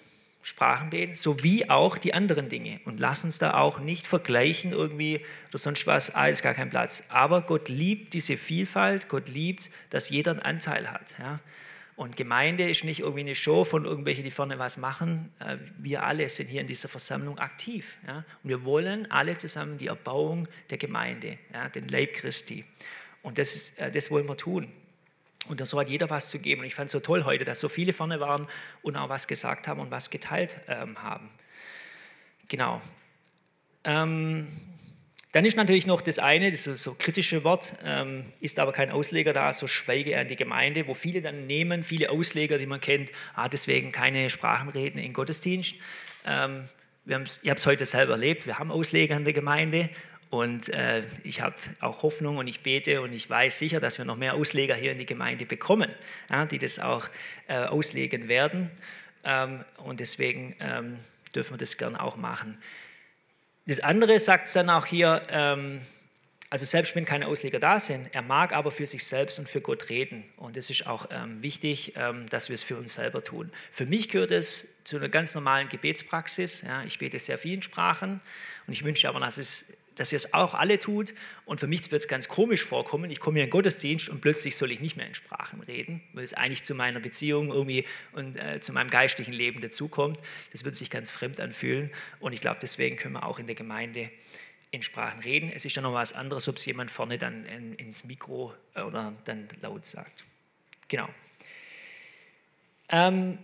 [0.47, 2.79] Sprachenbeten, sowie auch die anderen Dinge.
[2.85, 6.69] Und lass uns da auch nicht vergleichen irgendwie oder sonst was, ah, ist gar kein
[6.69, 7.03] Platz.
[7.09, 11.17] Aber Gott liebt diese Vielfalt, Gott liebt, dass jeder einen Anteil hat.
[11.19, 11.41] Ja?
[11.97, 15.33] Und Gemeinde ist nicht irgendwie eine Show von irgendwelchen, die vorne was machen.
[15.39, 17.97] Äh, wir alle sind hier in dieser Versammlung aktiv.
[18.07, 18.23] Ja?
[18.41, 21.67] Und wir wollen alle zusammen die Erbauung der Gemeinde, ja?
[21.67, 22.63] den Leib Christi.
[23.21, 24.71] Und das, ist, äh, das wollen wir tun.
[25.47, 26.61] Und so hat jeder was zu geben.
[26.61, 28.47] Und ich fand es so toll heute, dass so viele vorne waren
[28.81, 31.29] und auch was gesagt haben und was geteilt ähm, haben.
[32.47, 32.81] Genau.
[33.83, 34.47] Ähm,
[35.33, 39.33] dann ist natürlich noch das eine, das so, kritische Wort, ähm, ist aber kein Ausleger
[39.33, 42.79] da, so schweige er in die Gemeinde, wo viele dann nehmen, viele Ausleger, die man
[42.79, 45.75] kennt, ah, deswegen keine Sprachenreden in Gottesdienst.
[46.25, 46.63] Ähm,
[47.05, 49.89] wir ihr habt es heute selber erlebt, wir haben Ausleger in der Gemeinde
[50.29, 54.05] und äh, ich habe auch Hoffnung und ich bete und ich weiß sicher, dass wir
[54.05, 55.91] noch mehr Ausleger hier in die Gemeinde bekommen,
[56.29, 57.07] ja, die das auch
[57.47, 58.69] äh, auslegen werden.
[59.23, 60.99] Ähm, und deswegen ähm,
[61.33, 62.57] dürfen wir das gern auch machen.
[63.65, 65.81] das andere sagt es dann auch hier, ähm,
[66.49, 69.59] also selbst wenn keine Ausleger da sind, er mag aber für sich selbst und für
[69.59, 70.23] Gott reden.
[70.37, 73.51] Und es ist auch ähm, wichtig, ähm, dass wir es für uns selber tun.
[73.71, 76.61] Für mich gehört es zu einer ganz normalen Gebetspraxis.
[76.61, 78.21] Ja, ich bete sehr viel in Sprachen
[78.65, 79.65] und ich wünsche aber, dass, es,
[79.97, 81.13] dass ihr es auch alle tut.
[81.45, 83.11] Und für mich wird es ganz komisch vorkommen.
[83.11, 86.01] Ich komme hier in den Gottesdienst und plötzlich soll ich nicht mehr in Sprachen reden,
[86.13, 90.19] weil es eigentlich zu meiner Beziehung irgendwie und äh, zu meinem geistlichen Leben dazukommt.
[90.51, 91.91] Das wird sich ganz fremd anfühlen.
[92.19, 94.09] Und ich glaube, deswegen können wir auch in der Gemeinde
[94.71, 95.51] in Sprachen reden.
[95.53, 98.81] Es ist ja noch was anderes, ob es jemand vorne dann in, ins Mikro äh,
[98.81, 100.25] oder dann laut sagt.
[100.87, 101.09] Genau.
[102.89, 103.37] Ähm,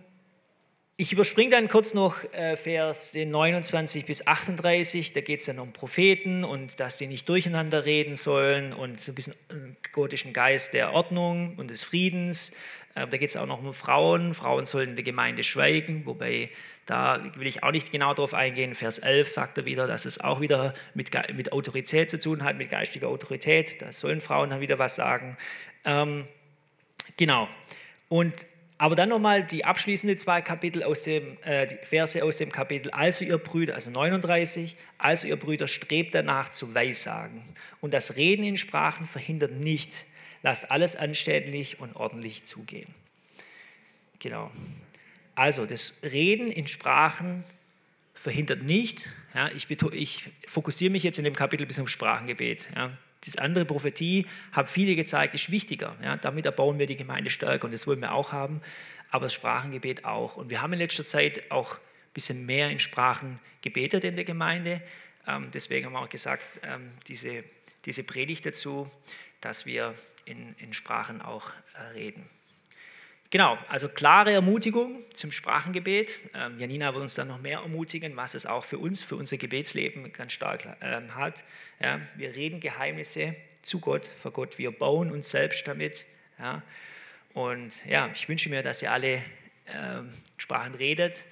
[0.96, 5.74] ich überspringe dann kurz noch äh, Vers 29 bis 38, da geht es dann um
[5.74, 10.74] Propheten und dass die nicht durcheinander reden sollen und so ein bisschen einen gotischen Geist
[10.74, 12.52] der Ordnung und des Friedens.
[12.94, 14.36] Äh, da geht es auch noch um Frauen.
[14.36, 16.52] Frauen sollen in der Gemeinde schweigen, wobei
[16.86, 18.76] da will ich auch nicht genau darauf eingehen.
[18.76, 22.56] Vers 11 sagt er wieder, dass es auch wieder mit, mit Autorität zu tun hat,
[22.58, 23.82] mit geistiger Autorität.
[23.82, 25.38] Da sollen Frauen dann wieder was sagen.
[25.86, 26.28] Ähm,
[27.18, 27.48] genau.
[28.10, 28.46] Und
[28.78, 32.92] aber dann nochmal die abschließenden zwei Kapitel aus dem, äh, Verse aus dem Kapitel.
[32.92, 37.44] Also ihr Brüder, also 39, also ihr Brüder, strebt danach zu Weissagen.
[37.82, 40.06] Und das Reden in Sprachen verhindert nicht.
[40.42, 42.94] Lasst alles anständig und ordentlich zugehen.
[44.20, 44.52] Genau.
[45.36, 47.44] Also das Reden in Sprachen
[48.14, 49.08] verhindert nicht.
[49.34, 52.68] Ja, ich, ich, fokussiere mich jetzt in dem Kapitel bis zum Sprachengebet.
[52.76, 52.98] Ja.
[53.26, 55.96] Das andere Prophetie haben viele gezeigt, ist wichtiger.
[56.04, 56.18] Ja.
[56.18, 58.62] Damit erbauen wir die Gemeinde stärker und das wollen wir auch haben,
[59.12, 60.38] aber das Sprachengebet auch.
[60.38, 64.26] Und wir haben in letzter Zeit auch ein bisschen mehr in Sprachen gebetet in der
[64.26, 64.82] Gemeinde.
[65.28, 67.44] Ähm, deswegen haben wir auch gesagt, ähm, diese,
[67.86, 68.90] diese Predigt dazu,
[69.42, 72.30] dass wir in, in Sprachen auch äh, reden.
[73.34, 76.20] Genau, also klare Ermutigung zum Sprachengebet.
[76.36, 79.38] Ähm, Janina wird uns dann noch mehr ermutigen, was es auch für uns, für unser
[79.38, 81.44] Gebetsleben ganz stark ähm, hat.
[81.80, 84.60] Ja, wir reden Geheimnisse zu Gott, vor Gott.
[84.60, 86.06] Wir bauen uns selbst damit.
[86.38, 86.62] Ja.
[87.34, 89.24] Und ja, ich wünsche mir, dass ihr alle
[89.66, 91.26] ähm, Sprachen redet,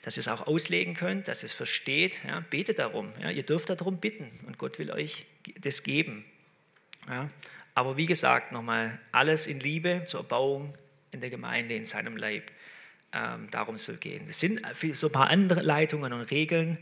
[0.00, 2.22] dass ihr es auch auslegen könnt, dass ihr es versteht.
[2.26, 2.40] Ja.
[2.48, 3.12] Betet darum.
[3.20, 3.28] Ja.
[3.28, 5.26] Ihr dürft darum bitten und Gott will euch
[5.60, 6.24] das geben.
[7.10, 7.28] Ja.
[7.74, 10.72] Aber wie gesagt, nochmal, alles in Liebe zur Erbauung
[11.12, 12.50] in der Gemeinde, in seinem Leib.
[13.12, 14.26] Ähm, darum soll gehen.
[14.28, 14.60] Es sind
[14.94, 16.78] so ein paar andere Leitungen und Regeln,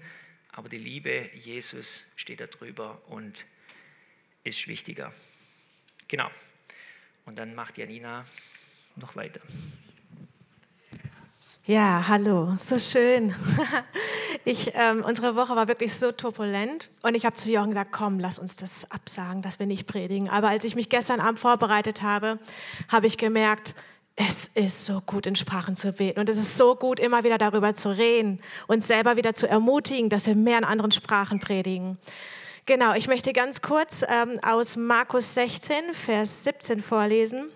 [0.52, 3.44] aber die Liebe Jesus steht da drüber und
[4.44, 5.12] ist wichtiger.
[6.08, 6.30] Genau.
[7.24, 8.24] Und dann macht Janina
[8.96, 9.40] noch weiter.
[11.66, 13.34] Ja, hallo, so schön.
[14.44, 18.18] Ich, ähm, unsere Woche war wirklich so turbulent und ich habe zu Jochen gesagt, komm,
[18.18, 20.30] lass uns das absagen, dass wir nicht predigen.
[20.30, 22.38] Aber als ich mich gestern Abend vorbereitet habe,
[22.88, 23.74] habe ich gemerkt,
[24.16, 26.20] es ist so gut, in Sprachen zu beten.
[26.20, 30.10] Und es ist so gut, immer wieder darüber zu reden und selber wieder zu ermutigen,
[30.10, 31.98] dass wir mehr in anderen Sprachen predigen.
[32.66, 37.50] Genau, ich möchte ganz kurz ähm, aus Markus 16, Vers 17 vorlesen.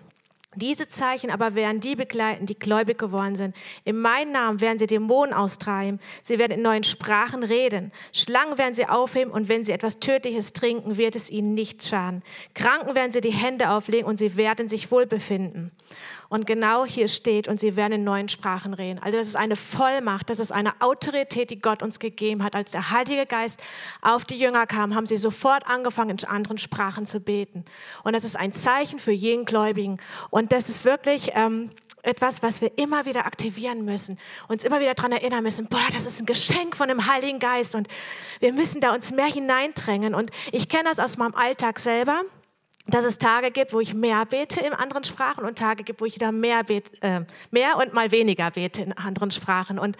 [0.55, 3.55] Diese Zeichen aber werden die begleiten, die gläubig geworden sind.
[3.83, 5.99] In meinem Namen werden sie Dämonen austreiben.
[6.21, 7.91] Sie werden in neuen Sprachen reden.
[8.13, 12.23] Schlangen werden sie aufheben und wenn sie etwas Tödliches trinken, wird es ihnen nicht schaden.
[12.53, 15.71] Kranken werden sie die Hände auflegen und sie werden sich wohl befinden.
[16.29, 18.99] Und genau hier steht, und sie werden in neuen Sprachen reden.
[19.01, 22.55] Also das ist eine Vollmacht, das ist eine Autorität, die Gott uns gegeben hat.
[22.55, 23.61] Als der Heilige Geist
[24.01, 27.65] auf die Jünger kam, haben sie sofort angefangen, in anderen Sprachen zu beten.
[28.03, 29.97] Und das ist ein Zeichen für jeden Gläubigen.
[30.29, 31.31] Und das ist wirklich...
[31.33, 31.69] Ähm,
[32.05, 36.05] etwas, was wir immer wieder aktivieren müssen, uns immer wieder daran erinnern müssen, boah, das
[36.05, 37.87] ist ein Geschenk von dem Heiligen Geist und
[38.39, 40.13] wir müssen da uns mehr hineindrängen.
[40.13, 42.21] Und ich kenne das aus meinem Alltag selber
[42.87, 46.05] dass es Tage gibt, wo ich mehr bete in anderen Sprachen und Tage gibt, wo
[46.05, 49.79] ich wieder mehr, bete, äh, mehr und mal weniger bete in anderen Sprachen.
[49.79, 49.97] Und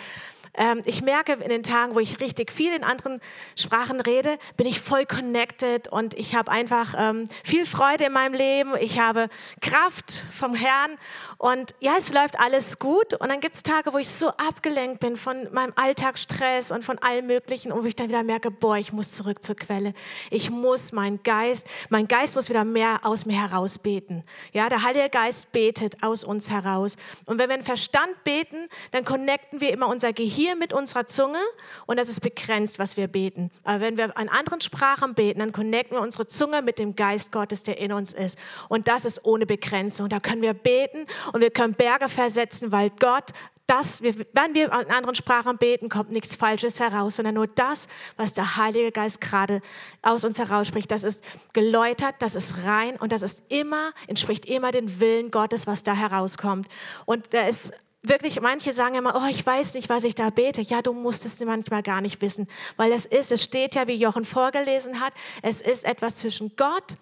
[0.57, 3.19] ähm, ich merke in den Tagen, wo ich richtig viel in anderen
[3.55, 8.33] Sprachen rede, bin ich voll connected und ich habe einfach ähm, viel Freude in meinem
[8.33, 8.73] Leben.
[8.79, 9.29] Ich habe
[9.61, 10.91] Kraft vom Herrn
[11.37, 13.13] und ja, es läuft alles gut.
[13.13, 16.97] Und dann gibt es Tage, wo ich so abgelenkt bin von meinem Alltagsstress und von
[16.99, 19.93] allem Möglichen und wo ich dann wieder merke, boah, ich muss zurück zur Quelle.
[20.31, 24.23] Ich muss mein Geist, mein Geist muss wieder mehr aus mir heraus beten.
[24.53, 26.95] Ja, der Heilige Geist betet aus uns heraus.
[27.25, 31.07] Und wenn wir in Verstand beten, dann connecten wir immer unser Gehirn hier mit unserer
[31.07, 31.39] Zunge
[31.87, 33.49] und das ist begrenzt, was wir beten.
[33.63, 37.31] Aber wenn wir in anderen Sprachen beten, dann connecten wir unsere Zunge mit dem Geist
[37.31, 38.37] Gottes, der in uns ist.
[38.69, 40.07] Und das ist ohne Begrenzung.
[40.07, 43.31] Da können wir beten und wir können Berge versetzen, weil Gott
[43.67, 48.35] das, wenn wir in anderen Sprachen beten, kommt nichts Falsches heraus, sondern nur das, was
[48.35, 49.59] der Heilige Geist gerade
[50.03, 50.91] aus uns herausspricht.
[50.91, 55.65] Das ist geläutert, das ist rein und das ist immer, entspricht immer dem Willen Gottes,
[55.65, 56.67] was da herauskommt.
[57.05, 57.73] Und da ist
[58.07, 60.61] wirklich, manche sagen immer, oh, ich weiß nicht, was ich da bete.
[60.61, 63.95] Ja, du musst es manchmal gar nicht wissen, weil es ist, es steht ja, wie
[63.95, 66.95] Jochen vorgelesen hat, es ist etwas zwischen Gott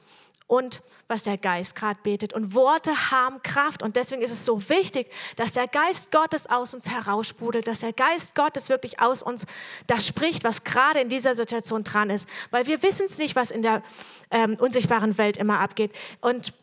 [0.47, 2.33] und was der Geist gerade betet.
[2.33, 3.83] Und Worte haben Kraft.
[3.83, 7.93] Und deswegen ist es so wichtig, dass der Geist Gottes aus uns heraussprudelt, dass der
[7.93, 9.45] Geist Gottes wirklich aus uns
[9.87, 12.27] das spricht, was gerade in dieser Situation dran ist.
[12.51, 13.83] Weil wir wissen es nicht, was in der
[14.31, 15.91] ähm, unsichtbaren Welt immer abgeht.
[16.21, 16.53] Und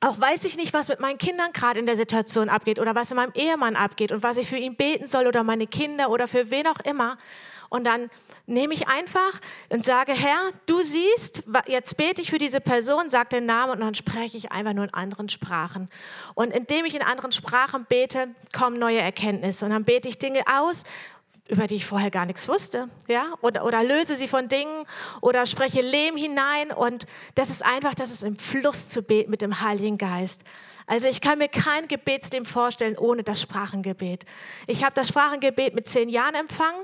[0.00, 3.10] auch weiß ich nicht, was mit meinen Kindern gerade in der Situation abgeht oder was
[3.10, 6.28] in meinem Ehemann abgeht und was ich für ihn beten soll oder meine Kinder oder
[6.28, 7.18] für wen auch immer.
[7.68, 8.08] Und dann
[8.46, 13.28] nehme ich einfach und sage, Herr, du siehst, jetzt bete ich für diese Person, sage
[13.30, 15.90] den Namen und dann spreche ich einfach nur in anderen Sprachen.
[16.34, 19.66] Und indem ich in anderen Sprachen bete, kommen neue Erkenntnisse.
[19.66, 20.84] Und dann bete ich Dinge aus,
[21.48, 24.84] über die ich vorher gar nichts wusste, ja, oder, oder löse sie von Dingen
[25.20, 29.42] oder spreche Lehm hinein und das ist einfach, das ist im Fluss zu beten mit
[29.42, 30.42] dem Heiligen Geist.
[30.86, 34.24] Also ich kann mir kein Gebetsleben vorstellen ohne das Sprachengebet.
[34.66, 36.80] Ich habe das Sprachengebet mit zehn Jahren empfangen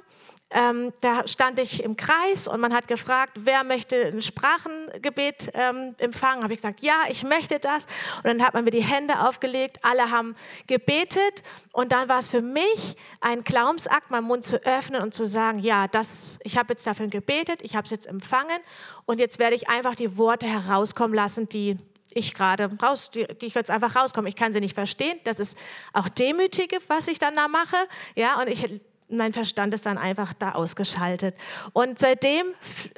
[0.55, 5.97] ähm, da stand ich im Kreis und man hat gefragt, wer möchte ein Sprachengebet ähm,
[5.99, 6.45] empfangen?
[6.45, 7.87] Habe ich gesagt, ja, ich möchte das.
[8.19, 10.37] Und dann hat man mir die Hände aufgelegt, alle haben
[10.69, 15.27] gebetet und dann war es für mich ein Glaubensakt, meinen Mund zu öffnen und zu
[15.27, 18.61] sagen, ja, das, ich habe jetzt dafür gebetet, ich habe es jetzt empfangen
[19.07, 21.79] und jetzt werde ich einfach die Worte herauskommen lassen, die
[22.12, 24.29] ich gerade raus, die, die ich jetzt einfach rauskomme.
[24.29, 25.19] Ich kann sie nicht verstehen.
[25.25, 25.59] Das ist
[25.93, 27.77] auch demütige, was ich dann da mache.
[28.14, 31.37] Ja, und ich mein Verstand ist dann einfach da ausgeschaltet.
[31.73, 32.47] Und seitdem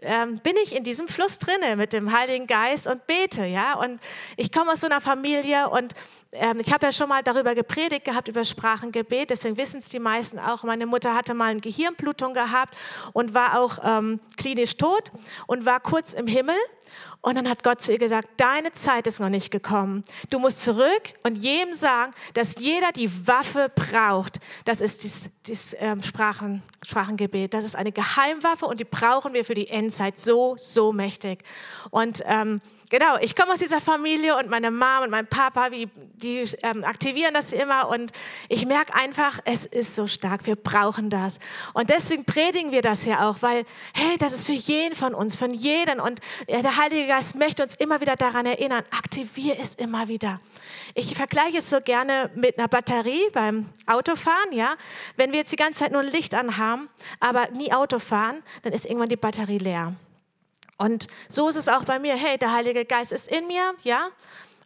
[0.02, 3.74] ähm, bin ich in diesem Fluss drinne mit dem Heiligen Geist und bete, ja.
[3.74, 4.00] Und
[4.36, 5.94] ich komme aus so einer Familie und
[6.38, 9.30] ähm, ich habe ja schon mal darüber gepredigt gehabt über Sprachengebet.
[9.30, 10.62] Deswegen wissen es die meisten auch.
[10.62, 12.74] Meine Mutter hatte mal eine Gehirnblutung gehabt
[13.12, 15.10] und war auch ähm, klinisch tot
[15.46, 16.56] und war kurz im Himmel.
[17.20, 20.04] Und dann hat Gott zu ihr gesagt, deine Zeit ist noch nicht gekommen.
[20.30, 24.38] Du musst zurück und jedem sagen, dass jeder die Waffe braucht.
[24.64, 27.52] Das ist das, ähm, Sprachen, Sprachengebet.
[27.52, 31.42] Das ist eine Geheimwaffe und die brauchen wir für die Endzeit so, so mächtig.
[31.90, 35.88] Und ähm, Genau, ich komme aus dieser Familie und meine Mom und mein Papa, wie,
[35.96, 38.12] die ähm, aktivieren das immer und
[38.48, 41.40] ich merke einfach, es ist so stark, wir brauchen das.
[41.74, 45.34] Und deswegen predigen wir das ja auch, weil, hey, das ist für jeden von uns,
[45.34, 50.06] von jedem und der Heilige Geist möchte uns immer wieder daran erinnern, aktiviere es immer
[50.06, 50.40] wieder.
[50.94, 54.76] Ich vergleiche es so gerne mit einer Batterie beim Autofahren, ja.
[55.16, 58.72] Wenn wir jetzt die ganze Zeit nur ein Licht anhaben, aber nie Auto fahren, dann
[58.72, 59.96] ist irgendwann die Batterie leer.
[60.78, 62.16] Und so ist es auch bei mir.
[62.16, 64.08] Hey, der Heilige Geist ist in mir, ja,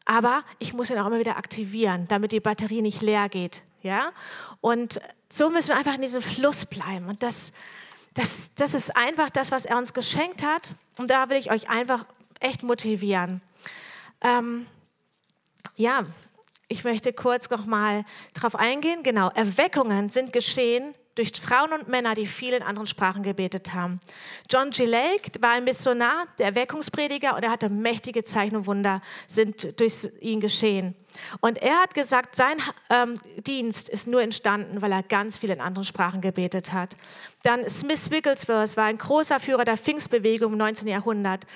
[0.05, 4.11] aber ich muss ihn auch immer wieder aktivieren, damit die Batterie nicht leer geht, ja.
[4.61, 5.01] Und
[5.33, 7.09] so müssen wir einfach in diesem Fluss bleiben.
[7.09, 7.53] Und das,
[8.15, 10.75] das, das ist einfach das, was er uns geschenkt hat.
[10.97, 12.05] Und da will ich euch einfach
[12.41, 13.41] echt motivieren.
[14.21, 14.67] Ähm,
[15.77, 16.07] ja,
[16.67, 19.03] ich möchte kurz noch mal darauf eingehen.
[19.03, 24.01] Genau, Erweckungen sind geschehen durch Frauen und Männer, die viel in anderen Sprachen gebetet haben.
[24.51, 24.85] John G.
[24.85, 30.09] Lake war ein Missionar, der Erweckungsprediger, und er hatte mächtige Zeichen und Wunder, sind durch
[30.21, 30.95] ihn geschehen.
[31.41, 35.61] Und er hat gesagt, sein ähm, Dienst ist nur entstanden, weil er ganz viel in
[35.61, 36.97] anderen Sprachen gebetet hat.
[37.43, 40.87] Dann Smith Wigglesworth war ein großer Führer der Pfingstbewegung im 19.
[40.87, 41.47] Jahrhundert.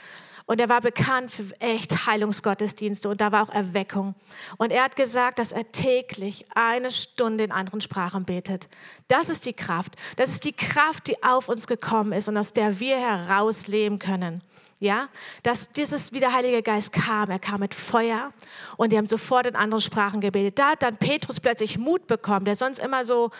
[0.46, 4.14] Und er war bekannt für echt Heilungsgottesdienste und da war auch Erweckung.
[4.59, 8.68] Und er hat gesagt, dass er täglich eine Stunde in anderen Sprachen betet.
[9.09, 9.96] Das ist die Kraft.
[10.16, 14.42] Das ist die Kraft, die auf uns gekommen ist und aus der wir herausleben können
[14.78, 15.08] ja,
[15.42, 18.32] dass dieses, wie der Heilige Geist kam, er kam mit Feuer
[18.76, 20.58] und die haben sofort in anderen Sprachen gebetet.
[20.58, 23.30] Da hat dann Petrus plötzlich Mut bekommen, der sonst immer so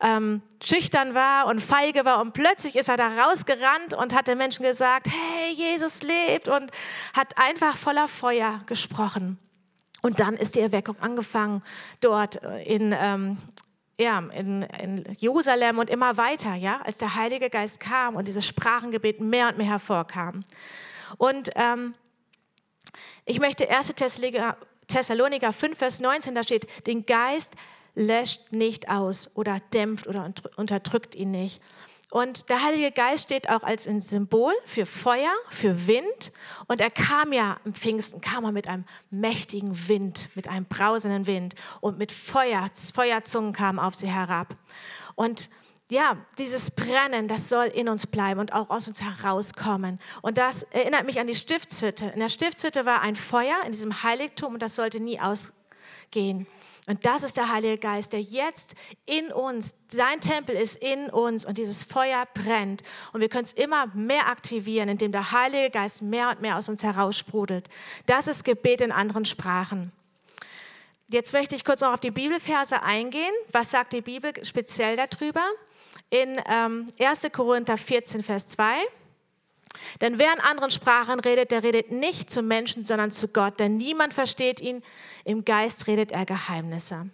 [0.00, 4.38] ähm, schüchtern war und feige war und plötzlich ist er da rausgerannt und hat den
[4.38, 6.70] Menschen gesagt, hey, Jesus lebt und
[7.14, 9.38] hat einfach voller Feuer gesprochen.
[10.02, 11.62] Und dann ist die Erweckung angefangen
[12.00, 13.38] dort in, ähm,
[13.98, 18.46] ja, in, in, Jerusalem und immer weiter, ja, als der Heilige Geist kam und dieses
[18.46, 20.40] Sprachengebet mehr und mehr hervorkam.
[21.16, 21.94] Und ähm,
[23.24, 23.94] ich möchte 1.
[24.88, 27.54] Thessaloniker 5, Vers 19, da steht, den Geist
[27.94, 31.62] löscht nicht aus oder dämpft oder unterdrückt ihn nicht.
[32.14, 36.30] Und der Heilige Geist steht auch als ein Symbol für Feuer, für Wind.
[36.68, 41.26] Und er kam ja am Pfingsten, kam er mit einem mächtigen Wind, mit einem brausenden
[41.26, 44.56] Wind und mit Feuer, Feuerzungen kamen auf sie herab.
[45.16, 45.50] Und
[45.90, 49.98] ja, dieses Brennen, das soll in uns bleiben und auch aus uns herauskommen.
[50.22, 52.06] Und das erinnert mich an die Stiftshütte.
[52.14, 56.46] In der Stiftshütte war ein Feuer in diesem Heiligtum und das sollte nie ausgehen.
[56.86, 58.74] Und das ist der Heilige Geist, der jetzt
[59.06, 62.82] in uns, sein Tempel ist in uns und dieses Feuer brennt.
[63.12, 66.68] Und wir können es immer mehr aktivieren, indem der Heilige Geist mehr und mehr aus
[66.68, 67.68] uns heraussprudelt.
[68.04, 69.92] Das ist Gebet in anderen Sprachen.
[71.08, 73.32] Jetzt möchte ich kurz noch auf die Bibelverse eingehen.
[73.52, 75.42] Was sagt die Bibel speziell darüber?
[76.10, 77.28] In ähm, 1.
[77.32, 78.74] Korinther 14, Vers 2.
[80.00, 83.76] Denn wer in anderen Sprachen redet, der redet nicht zu Menschen, sondern zu Gott, denn
[83.76, 84.82] niemand versteht ihn.
[85.24, 87.10] Im Geist redet er Geheimnisse.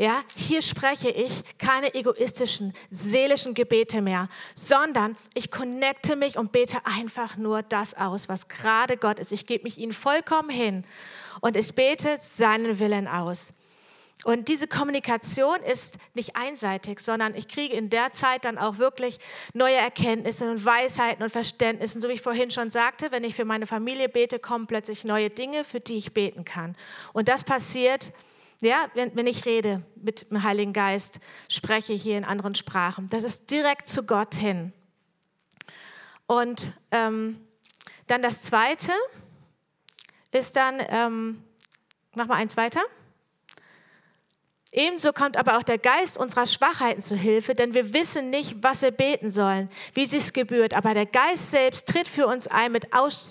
[0.00, 6.78] Ja, hier spreche ich keine egoistischen, seelischen Gebete mehr, sondern ich connecte mich und bete
[6.86, 9.30] einfach nur das aus, was gerade Gott ist.
[9.30, 10.84] Ich gebe mich ihm vollkommen hin
[11.40, 13.52] und ich bete seinen Willen aus.
[14.24, 19.18] Und diese Kommunikation ist nicht einseitig, sondern ich kriege in der Zeit dann auch wirklich
[19.54, 22.00] neue Erkenntnisse und Weisheiten und Verständnisse.
[22.00, 25.30] So wie ich vorhin schon sagte, wenn ich für meine Familie bete, kommen plötzlich neue
[25.30, 26.76] Dinge, für die ich beten kann.
[27.14, 28.12] Und das passiert,
[28.60, 33.08] ja, wenn, wenn ich rede mit dem Heiligen Geist, spreche hier in anderen Sprachen.
[33.08, 34.72] Das ist direkt zu Gott hin.
[36.26, 37.40] Und ähm,
[38.06, 38.92] dann das Zweite
[40.30, 41.42] ist dann, ähm,
[42.14, 42.80] mach mal eins weiter.
[44.72, 48.82] Ebenso kommt aber auch der Geist unserer Schwachheiten zu Hilfe, denn wir wissen nicht, was
[48.82, 50.74] wir beten sollen, wie es sich gebührt.
[50.74, 52.86] Aber der Geist selbst tritt für uns ein mit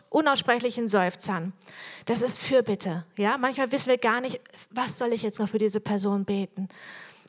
[0.10, 1.54] unaussprechlichen Seufzern.
[2.06, 3.06] Das ist Fürbitte.
[3.15, 3.38] Ja?
[3.38, 6.67] Manchmal wissen wir gar nicht, was soll ich jetzt noch für diese Person beten.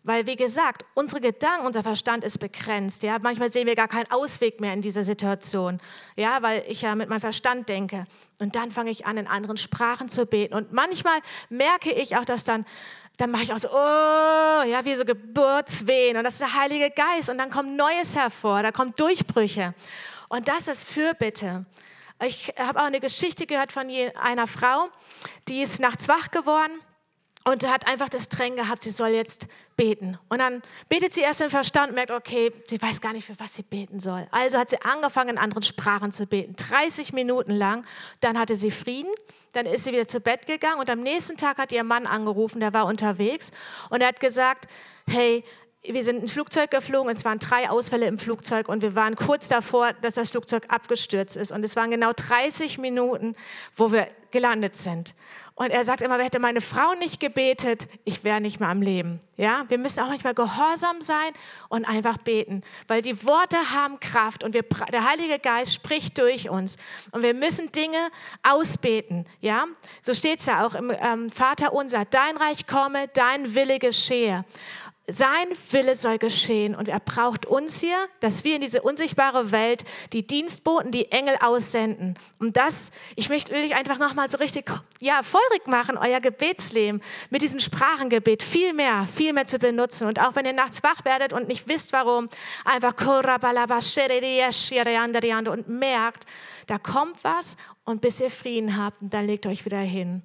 [0.02, 3.02] Weil, wie gesagt, unsere Gedanken, unser Verstand ist begrenzt.
[3.02, 3.18] Ja?
[3.18, 5.78] Manchmal sehen wir gar keinen Ausweg mehr in dieser Situation,
[6.16, 6.40] ja?
[6.40, 8.06] weil ich ja mit meinem Verstand denke.
[8.38, 10.54] Und dann fange ich an, in anderen Sprachen zu beten.
[10.54, 11.18] Und manchmal
[11.50, 12.64] merke ich auch, dass dann
[13.18, 16.16] dann mache ich auch so, oh, ja, wie so Geburtswehen.
[16.16, 17.28] Und das ist der Heilige Geist.
[17.28, 19.74] Und dann kommt Neues hervor, da kommen Durchbrüche.
[20.30, 21.66] Und das ist Fürbitte.
[22.24, 24.88] Ich habe auch eine Geschichte gehört von einer Frau,
[25.48, 26.72] die ist nachts wach geworden
[27.44, 30.18] und hat einfach das Drängen gehabt, sie soll jetzt beten.
[30.28, 33.38] Und dann betet sie erst im Verstand und merkt, okay, sie weiß gar nicht, für
[33.40, 34.26] was sie beten soll.
[34.30, 36.54] Also hat sie angefangen, in anderen Sprachen zu beten.
[36.56, 37.86] 30 Minuten lang.
[38.20, 39.10] Dann hatte sie Frieden.
[39.54, 40.80] Dann ist sie wieder zu Bett gegangen.
[40.80, 43.52] Und am nächsten Tag hat ihr Mann angerufen, der war unterwegs.
[43.88, 44.68] Und er hat gesagt,
[45.08, 45.42] hey,
[45.82, 49.48] wir sind ein Flugzeug geflogen, es waren drei Ausfälle im Flugzeug und wir waren kurz
[49.48, 51.52] davor, dass das Flugzeug abgestürzt ist.
[51.52, 53.34] Und es waren genau 30 Minuten,
[53.76, 55.14] wo wir gelandet sind.
[55.60, 59.20] Und er sagt immer, hätte meine Frau nicht gebetet, ich wäre nicht mehr am Leben.
[59.36, 61.32] Ja, wir müssen auch manchmal gehorsam sein
[61.68, 66.48] und einfach beten, weil die Worte haben Kraft und wir, der Heilige Geist spricht durch
[66.48, 66.78] uns
[67.12, 67.98] und wir müssen Dinge
[68.42, 69.26] ausbeten.
[69.42, 69.66] Ja,
[70.02, 74.46] so steht es ja auch im ähm, Vater unser: Dein Reich komme, dein Wille geschehe.
[75.08, 79.84] Sein Wille soll geschehen und er braucht uns hier, dass wir in diese unsichtbare Welt
[80.12, 82.14] die Dienstboten, die Engel aussenden.
[82.38, 87.02] Und das, ich möchte, will ich einfach nochmal so richtig, ja, feurig machen, euer Gebetsleben
[87.30, 90.06] mit diesem Sprachengebet viel mehr, viel mehr zu benutzen.
[90.06, 92.28] Und auch wenn ihr nachts wach werdet und nicht wisst, warum,
[92.64, 92.94] einfach
[95.48, 96.24] und merkt,
[96.66, 100.22] da kommt was und bis ihr Frieden habt und dann legt euch wieder hin.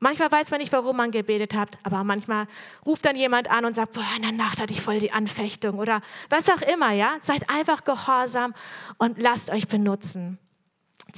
[0.00, 2.46] Manchmal weiß man nicht, warum man gebetet hat, aber manchmal
[2.86, 5.78] ruft dann jemand an und sagt, boah, in der Nacht hatte ich voll die Anfechtung
[5.78, 7.16] oder was auch immer, ja.
[7.20, 8.54] Seid einfach gehorsam
[8.98, 10.38] und lasst euch benutzen.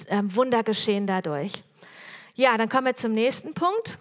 [0.08, 1.62] Ähm, Wunder geschehen dadurch.
[2.34, 3.98] Ja, dann kommen wir zum nächsten Punkt.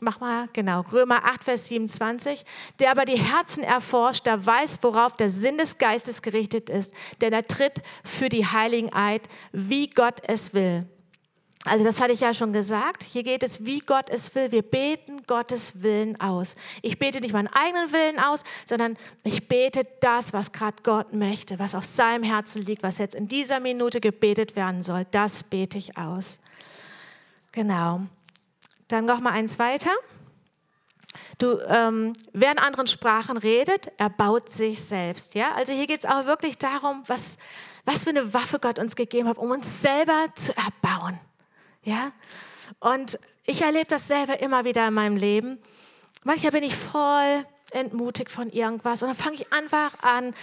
[0.00, 2.44] Mach mal, genau, Römer 8, Vers 27.
[2.80, 7.32] Der aber die Herzen erforscht, der weiß, worauf der Sinn des Geistes gerichtet ist, denn
[7.32, 10.80] er tritt für die Heiligen Eid, wie Gott es will.
[11.66, 13.02] Also das hatte ich ja schon gesagt.
[13.02, 14.52] Hier geht es, wie Gott es will.
[14.52, 16.54] Wir beten Gottes Willen aus.
[16.80, 21.58] Ich bete nicht meinen eigenen Willen aus, sondern ich bete das, was gerade Gott möchte,
[21.58, 25.06] was auf seinem Herzen liegt, was jetzt in dieser Minute gebetet werden soll.
[25.10, 26.38] Das bete ich aus.
[27.50, 28.02] Genau.
[28.86, 29.90] Dann noch mal eins weiter.
[31.38, 35.34] Du, ähm, wer in anderen Sprachen redet, erbaut sich selbst.
[35.34, 35.54] Ja?
[35.54, 37.38] Also hier geht es auch wirklich darum, was,
[37.84, 41.18] was für eine Waffe Gott uns gegeben hat, um uns selber zu erbauen.
[41.86, 42.12] Ja?
[42.80, 45.58] Und ich erlebe das selber immer wieder in meinem Leben.
[46.24, 50.34] Manchmal bin ich voll entmutigt von irgendwas und dann fange ich einfach an,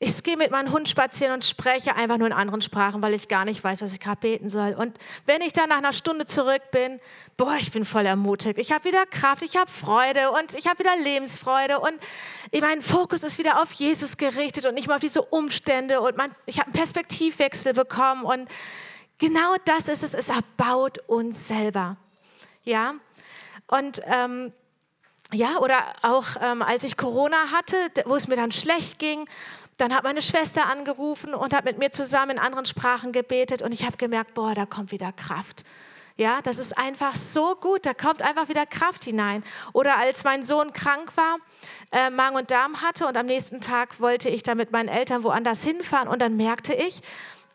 [0.00, 3.28] ich gehe mit meinem Hund spazieren und spreche einfach nur in anderen Sprachen, weil ich
[3.28, 4.74] gar nicht weiß, was ich gerade beten soll.
[4.74, 7.00] Und wenn ich dann nach einer Stunde zurück bin,
[7.36, 8.58] boah, ich bin voll ermutigt.
[8.58, 11.94] Ich habe wieder Kraft, ich habe Freude und ich habe wieder Lebensfreude und
[12.60, 16.32] mein Fokus ist wieder auf Jesus gerichtet und nicht mehr auf diese Umstände und man,
[16.44, 18.48] ich habe einen Perspektivwechsel bekommen und
[19.24, 21.96] Genau das ist es, es erbaut uns selber.
[22.62, 22.92] Ja,
[23.68, 24.52] und ähm,
[25.32, 29.26] ja, oder auch ähm, als ich Corona hatte, wo es mir dann schlecht ging,
[29.78, 33.72] dann hat meine Schwester angerufen und hat mit mir zusammen in anderen Sprachen gebetet und
[33.72, 35.64] ich habe gemerkt, boah, da kommt wieder Kraft.
[36.18, 39.42] Ja, das ist einfach so gut, da kommt einfach wieder Kraft hinein.
[39.72, 41.38] Oder als mein Sohn krank war,
[41.92, 45.24] äh, Magen und Darm hatte und am nächsten Tag wollte ich dann mit meinen Eltern
[45.24, 47.00] woanders hinfahren und dann merkte ich,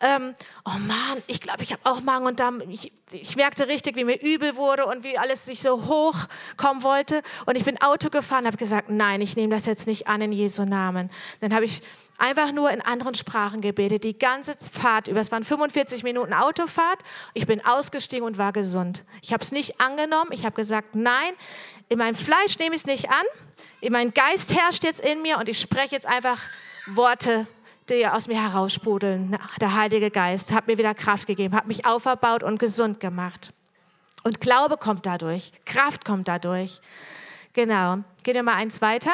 [0.02, 0.34] ähm,
[0.66, 2.62] oh Mann, ich glaube, ich habe auch Magen und Darm.
[2.70, 7.22] Ich, ich merkte richtig, wie mir übel wurde und wie alles sich so hochkommen wollte.
[7.46, 10.32] Und ich bin Auto gefahren, habe gesagt, nein, ich nehme das jetzt nicht an in
[10.32, 11.10] Jesu Namen.
[11.42, 11.82] Dann habe ich
[12.18, 15.20] einfach nur in anderen Sprachen gebetet, die ganze Fahrt über.
[15.20, 17.00] Es waren 45 Minuten Autofahrt.
[17.34, 19.04] Ich bin ausgestiegen und war gesund.
[19.22, 20.32] Ich habe es nicht angenommen.
[20.32, 21.34] Ich habe gesagt, nein,
[21.90, 23.26] in meinem Fleisch nehme ich es nicht an.
[23.82, 26.40] In mein Geist herrscht jetzt in mir und ich spreche jetzt einfach
[26.86, 27.48] Worte
[27.90, 29.38] die aus mir heraussprudeln.
[29.60, 33.52] Der Heilige Geist hat mir wieder Kraft gegeben, hat mich auferbaut und gesund gemacht.
[34.24, 36.82] Und Glaube kommt dadurch, Kraft kommt dadurch.
[37.54, 38.00] Genau.
[38.24, 39.12] Geht ihr mal eins weiter?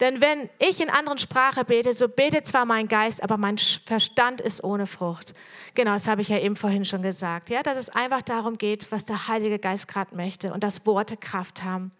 [0.00, 4.40] Denn wenn ich in anderen Sprache bete, so betet zwar mein Geist, aber mein Verstand
[4.40, 5.34] ist ohne Frucht.
[5.74, 7.50] Genau, das habe ich ja eben vorhin schon gesagt.
[7.50, 11.18] Ja, dass es einfach darum geht, was der Heilige Geist gerade möchte und dass Worte
[11.18, 11.92] Kraft haben.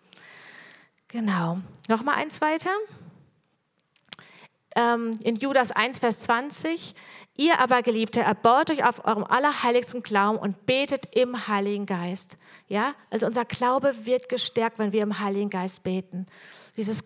[1.08, 1.58] Genau.
[1.88, 2.70] Noch mal eins weiter
[4.76, 6.94] ähm, in Judas 1, Vers 20,
[7.36, 12.36] ihr aber Geliebte, erbaut euch auf eurem allerheiligsten Glauben und betet im Heiligen Geist.
[12.68, 16.26] Ja, also unser Glaube wird gestärkt, wenn wir im Heiligen Geist beten.
[16.76, 17.02] Dieses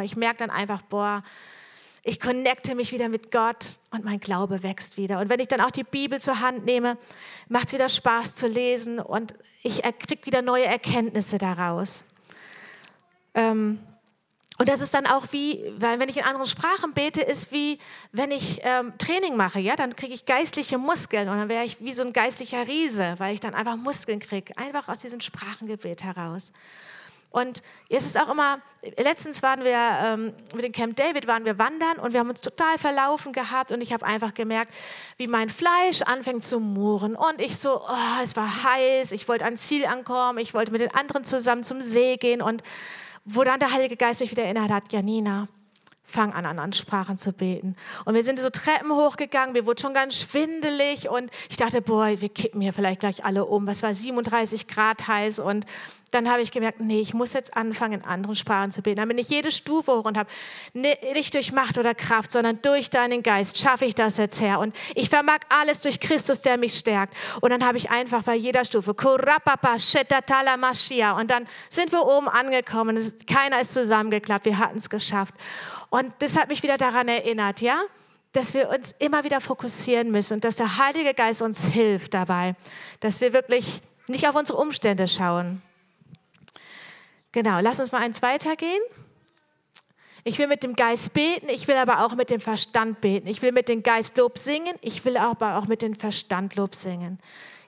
[0.00, 1.22] Ich merke dann einfach, boah,
[2.06, 5.18] ich connecte mich wieder mit Gott und mein Glaube wächst wieder.
[5.18, 6.98] Und wenn ich dann auch die Bibel zur Hand nehme,
[7.48, 12.04] macht es wieder Spaß zu lesen und ich kriege wieder neue Erkenntnisse daraus.
[13.34, 13.78] Ähm,
[14.56, 17.78] und das ist dann auch wie, weil wenn ich in anderen Sprachen bete, ist wie,
[18.12, 21.80] wenn ich ähm, Training mache, ja, dann kriege ich geistliche Muskeln und dann wäre ich
[21.80, 26.04] wie so ein geistlicher Riese, weil ich dann einfach Muskeln kriege, einfach aus diesem Sprachengebet
[26.04, 26.52] heraus.
[27.30, 28.60] Und es ist auch immer,
[28.96, 32.40] letztens waren wir ähm, mit dem Camp David, waren wir wandern und wir haben uns
[32.40, 34.72] total verlaufen gehabt und ich habe einfach gemerkt,
[35.16, 39.46] wie mein Fleisch anfängt zu murren und ich so, oh, es war heiß, ich wollte
[39.46, 42.62] ans Ziel ankommen, ich wollte mit den anderen zusammen zum See gehen und
[43.24, 45.48] wo der Heilige Geist mich wieder erinnert hat, Janina,
[46.04, 47.74] fang an, an Sprachen zu beten.
[48.04, 52.20] Und wir sind so Treppen hochgegangen, mir wurde schon ganz schwindelig und ich dachte, boah,
[52.20, 53.66] wir kippen hier vielleicht gleich alle um.
[53.68, 55.66] Es war 37 Grad heiß und
[56.14, 58.98] dann habe ich gemerkt, nee, ich muss jetzt anfangen, in anderen Sprachen zu beten.
[58.98, 60.30] Dann bin ich jede Stufe hoch und habe
[60.72, 64.60] nicht durch Macht oder Kraft, sondern durch deinen Geist schaffe ich das jetzt her.
[64.60, 67.16] Und ich vermag alles durch Christus, der mich stärkt.
[67.40, 69.26] Und dann habe ich einfach bei jeder Stufe und
[71.30, 73.12] dann sind wir oben angekommen.
[73.26, 74.44] Keiner ist zusammengeklappt.
[74.44, 75.34] Wir hatten es geschafft.
[75.94, 77.80] Und das hat mich wieder daran erinnert, ja,
[78.32, 82.56] dass wir uns immer wieder fokussieren müssen und dass der Heilige Geist uns hilft dabei,
[82.98, 85.62] dass wir wirklich nicht auf unsere Umstände schauen.
[87.30, 88.82] Genau, lass uns mal eins weitergehen.
[90.24, 93.28] Ich will mit dem Geist beten, ich will aber auch mit dem Verstand beten.
[93.28, 96.74] Ich will mit dem Geist Lob singen, ich will aber auch mit dem Verstand Lob
[96.74, 97.20] singen.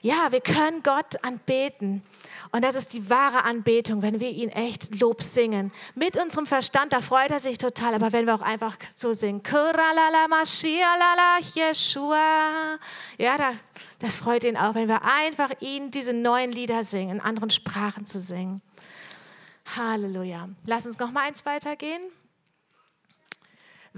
[0.07, 2.00] Ja, wir können Gott anbeten.
[2.52, 5.72] Und das ist die wahre Anbetung, wenn wir ihn echt Lob singen.
[5.96, 7.92] Mit unserem Verstand, da freut er sich total.
[7.92, 9.42] Aber wenn wir auch einfach so singen,
[13.18, 13.36] ja,
[13.98, 18.07] das freut ihn auch, wenn wir einfach ihn diese neuen Lieder singen, in anderen Sprachen
[18.07, 18.62] zu singen.
[19.76, 20.48] Halleluja.
[20.66, 22.02] Lass uns noch mal eins weitergehen.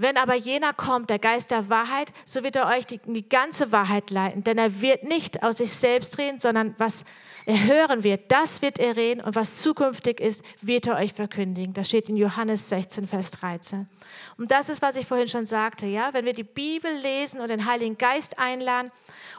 [0.01, 3.73] Wenn aber jener kommt, der Geist der Wahrheit, so wird er euch die, die, ganze
[3.73, 4.45] Wahrheit leiten.
[4.45, 7.03] Denn er wird nicht aus sich selbst reden, sondern was
[7.45, 9.19] er hören wird, das wird er reden.
[9.19, 11.73] Und was zukünftig ist, wird er euch verkündigen.
[11.73, 13.89] Das steht in Johannes 16, Vers 13.
[14.37, 15.85] Und das ist, was ich vorhin schon sagte.
[15.85, 16.13] Ja?
[16.13, 18.93] Wenn wir die Bibel lesen und den Heiligen Geist einladen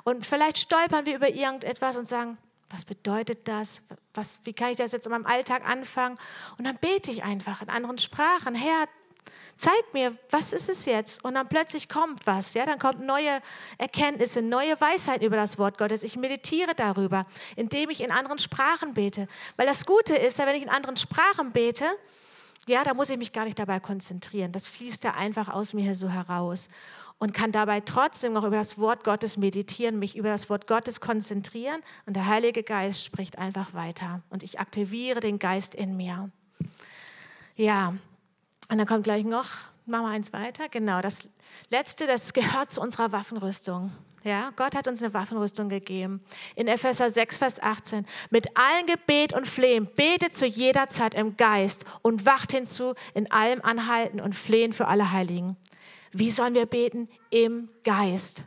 [0.04, 2.36] und vielleicht stolpern wir über irgendetwas und sagen,
[2.68, 3.80] was bedeutet das?
[4.12, 6.18] Was, wie kann ich das jetzt in meinem Alltag anfangen?
[6.58, 8.54] Und dann bete ich einfach in anderen Sprachen.
[8.54, 8.86] Herr,
[9.56, 11.22] zeig mir, was ist es jetzt?
[11.24, 13.40] Und dann plötzlich kommt was, ja, dann kommt neue
[13.78, 16.02] Erkenntnisse, neue Weisheit über das Wort Gottes.
[16.02, 19.28] Ich meditiere darüber, indem ich in anderen Sprachen bete.
[19.56, 21.84] Weil das Gute ist, wenn ich in anderen Sprachen bete,
[22.66, 24.52] ja, da muss ich mich gar nicht dabei konzentrieren.
[24.52, 26.68] Das fließt ja einfach aus mir so heraus
[27.18, 31.00] und kann dabei trotzdem noch über das Wort Gottes meditieren, mich über das Wort Gottes
[31.00, 36.30] konzentrieren und der Heilige Geist spricht einfach weiter und ich aktiviere den Geist in mir.
[37.56, 37.94] Ja,
[38.70, 39.46] und dann kommt gleich noch,
[39.84, 40.68] machen wir eins weiter.
[40.68, 41.28] Genau, das
[41.70, 43.90] letzte, das gehört zu unserer Waffenrüstung.
[44.22, 46.20] Ja, Gott hat uns eine Waffenrüstung gegeben.
[46.54, 48.06] In Epheser 6, Vers 18.
[48.30, 53.30] Mit allen Gebet und Flehen betet zu jeder Zeit im Geist und wacht hinzu in
[53.32, 55.56] allem Anhalten und Flehen für alle Heiligen.
[56.12, 57.08] Wie sollen wir beten?
[57.30, 58.44] Im Geist.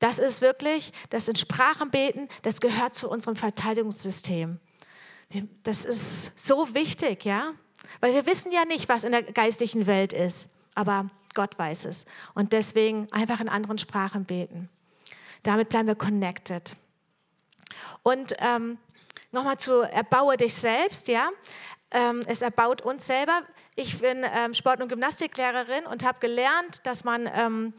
[0.00, 4.60] Das ist wirklich, das in Sprachen beten, das gehört zu unserem Verteidigungssystem.
[5.64, 7.52] Das ist so wichtig, ja?
[8.00, 12.06] Weil wir wissen ja nicht, was in der geistlichen Welt ist, aber Gott weiß es.
[12.34, 14.68] Und deswegen einfach in anderen Sprachen beten.
[15.42, 16.74] Damit bleiben wir connected.
[18.02, 18.78] Und ähm,
[19.32, 21.30] nochmal zu erbaue dich selbst, ja.
[21.90, 23.42] ähm, es erbaut uns selber.
[23.74, 27.74] Ich bin ähm, Sport- und Gymnastiklehrerin und habe gelernt, dass man ähm,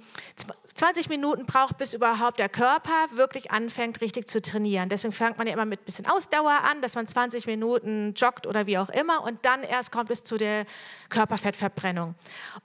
[0.77, 4.89] 20 Minuten braucht, bis überhaupt der Körper wirklich anfängt, richtig zu trainieren.
[4.89, 8.45] Deswegen fängt man ja immer mit ein bisschen Ausdauer an, dass man 20 Minuten joggt
[8.45, 10.65] oder wie auch immer und dann erst kommt es zu der
[11.09, 12.13] Körperfettverbrennung.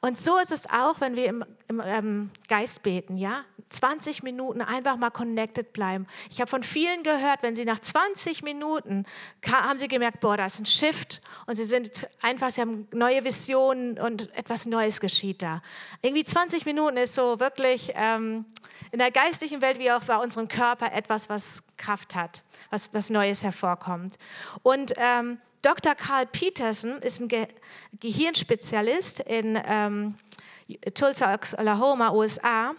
[0.02, 3.44] Und so ist es auch, wenn wir im, im ähm, Geist beten, ja?
[3.72, 6.06] 20 Minuten einfach mal connected bleiben.
[6.30, 9.06] Ich habe von vielen gehört, wenn sie nach 20 Minuten
[9.50, 13.24] haben sie gemerkt, boah, da ist ein Shift und sie sind einfach, sie haben neue
[13.24, 15.62] Visionen und etwas Neues geschieht da.
[16.02, 18.44] Irgendwie 20 Minuten ist so wirklich ähm,
[18.90, 23.10] in der geistlichen Welt wie auch bei unserem Körper etwas, was Kraft hat, was, was
[23.10, 24.18] Neues hervorkommt.
[24.62, 25.94] Und ähm, Dr.
[25.94, 27.46] Carl Peterson ist ein Ge
[28.00, 30.16] Gehirnspezialist in ähm,
[30.94, 32.74] Tulsa, Oklahoma, USA.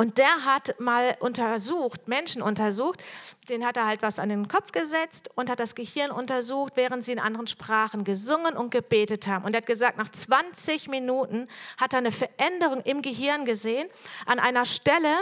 [0.00, 3.02] Und der hat mal untersucht, Menschen untersucht,
[3.50, 7.04] den hat er halt was an den Kopf gesetzt und hat das Gehirn untersucht, während
[7.04, 9.44] sie in anderen Sprachen gesungen und gebetet haben.
[9.44, 13.90] Und er hat gesagt, nach 20 Minuten hat er eine Veränderung im Gehirn gesehen,
[14.24, 15.14] an einer Stelle,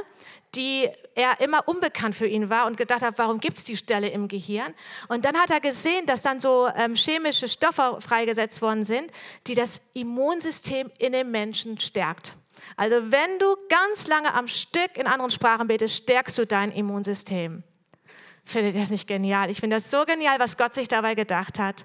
[0.55, 4.11] die er immer unbekannt für ihn war und gedacht hat, warum gibt es die Stelle
[4.11, 4.72] im Gehirn?
[5.09, 9.11] Und dann hat er gesehen, dass dann so ähm, chemische Stoffe freigesetzt worden sind,
[9.49, 12.37] die das Immunsystem in den Menschen stärkt.
[12.77, 17.62] Also wenn du ganz lange am Stück in anderen Sprachen betest, stärkst du dein Immunsystem.
[18.45, 19.51] Findet ihr das nicht genial?
[19.51, 21.85] Ich finde das so genial, was Gott sich dabei gedacht hat.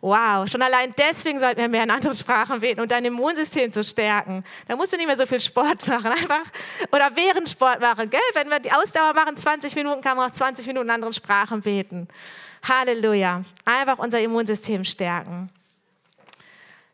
[0.00, 3.82] Wow, schon allein deswegen sollten wir mehr in anderen Sprachen beten, um dein Immunsystem zu
[3.82, 4.44] stärken.
[4.68, 6.44] Da musst du nicht mehr so viel Sport machen, einfach
[6.92, 8.20] oder während Sport machen, gell?
[8.34, 11.62] Wenn wir die Ausdauer machen, 20 Minuten kann man auch 20 Minuten in anderen Sprachen
[11.62, 12.06] beten.
[12.62, 13.44] Halleluja.
[13.64, 15.48] Einfach unser Immunsystem stärken.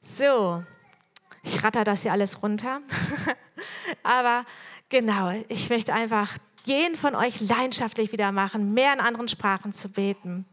[0.00, 0.62] So,
[1.42, 2.80] ich ratter das hier alles runter.
[4.02, 4.44] Aber
[4.88, 9.88] genau, ich möchte einfach jeden von euch leidenschaftlich wieder machen, mehr in anderen Sprachen zu
[9.88, 10.44] beten.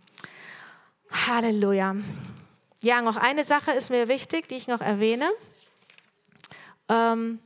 [1.11, 1.95] Halleluja.
[2.81, 5.29] Ja, noch eine Sache ist mir wichtig, die ich noch erwähne.
[6.89, 7.39] Ähm,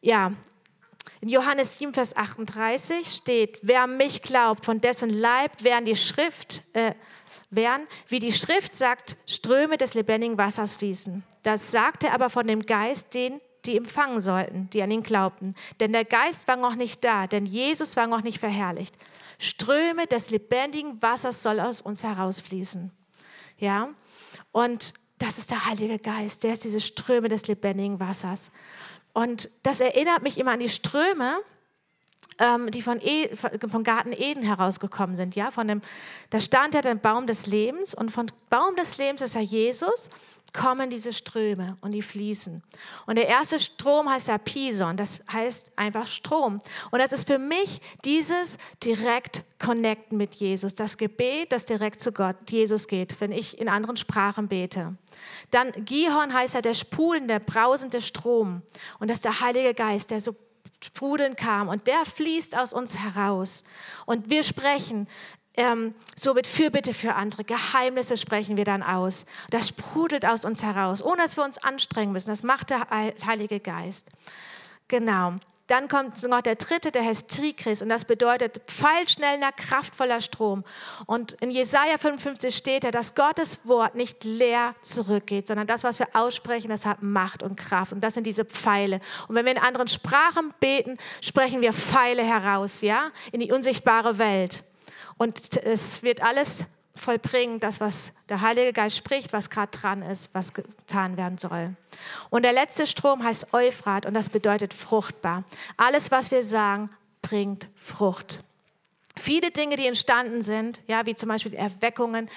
[0.00, 0.32] ja,
[1.22, 6.62] in Johannes 7, Vers 38 steht, wer mich glaubt, von dessen Leib werden die Schrift,
[6.72, 6.94] äh,
[7.50, 11.22] werden, wie die Schrift sagt, Ströme des lebendigen Wassers fließen.
[11.42, 15.54] Das sagte aber von dem Geist, den die empfangen sollten, die an ihn glaubten.
[15.80, 18.96] Denn der Geist war noch nicht da, denn Jesus war noch nicht verherrlicht.
[19.38, 22.90] Ströme des lebendigen Wassers soll aus uns herausfließen.
[23.58, 23.90] Ja,
[24.52, 28.50] und das ist der Heilige Geist, der ist diese Ströme des lebendigen Wassers.
[29.12, 31.40] Und das erinnert mich immer an die Ströme,
[32.40, 35.36] ähm, die von, e, von Garten Eden herausgekommen sind.
[35.36, 35.50] Ja?
[35.50, 35.82] Von dem,
[36.30, 40.10] da stand ja der Baum des Lebens und von Baum des Lebens ist ja Jesus,
[40.52, 42.62] kommen diese Ströme und die fließen.
[43.06, 46.60] Und der erste Strom heißt ja Pison, das heißt einfach Strom.
[46.90, 52.10] Und das ist für mich dieses direkt Connecten mit Jesus, das Gebet, das direkt zu
[52.12, 54.96] Gott, Jesus geht, wenn ich in anderen Sprachen bete.
[55.50, 58.62] Dann Gihon heißt ja der spulende, brausende Strom.
[58.98, 60.34] Und das ist der Heilige Geist, der so
[60.82, 63.64] Sprudeln kam und der fließt aus uns heraus.
[64.06, 65.06] Und wir sprechen
[65.54, 69.26] ähm, so mit Fürbitte für andere, Geheimnisse sprechen wir dann aus.
[69.50, 72.30] Das sprudelt aus uns heraus, ohne dass wir uns anstrengen müssen.
[72.30, 72.86] Das macht der
[73.26, 74.06] Heilige Geist.
[74.88, 75.34] Genau.
[75.70, 80.64] Dann kommt noch der dritte, der heißt Trikris und das bedeutet pfeilschneller, kraftvoller Strom.
[81.06, 86.00] Und in Jesaja 55 steht ja, dass Gottes Wort nicht leer zurückgeht, sondern das, was
[86.00, 87.92] wir aussprechen, das hat Macht und Kraft.
[87.92, 88.98] Und das sind diese Pfeile.
[89.28, 94.18] Und wenn wir in anderen Sprachen beten, sprechen wir Pfeile heraus, ja, in die unsichtbare
[94.18, 94.64] Welt.
[95.18, 96.64] Und es wird alles
[97.00, 101.74] vollbringen, das, was der Heilige Geist spricht, was gerade dran ist, was getan werden soll.
[102.30, 105.44] Und der letzte Strom heißt Euphrat und das bedeutet fruchtbar.
[105.76, 106.90] Alles, was wir sagen,
[107.22, 108.42] bringt Frucht.
[109.16, 112.30] Viele Dinge, die entstanden sind, ja, wie zum Beispiel Erweckungen,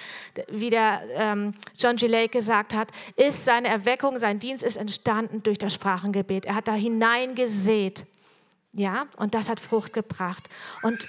[0.48, 2.06] wie der ähm, John G.
[2.06, 6.44] Lake gesagt hat, ist seine Erweckung, sein Dienst ist entstanden durch das Sprachengebet.
[6.46, 8.04] Er hat da hineingesät,
[8.72, 10.48] ja, und das hat Frucht gebracht.
[10.82, 11.08] Und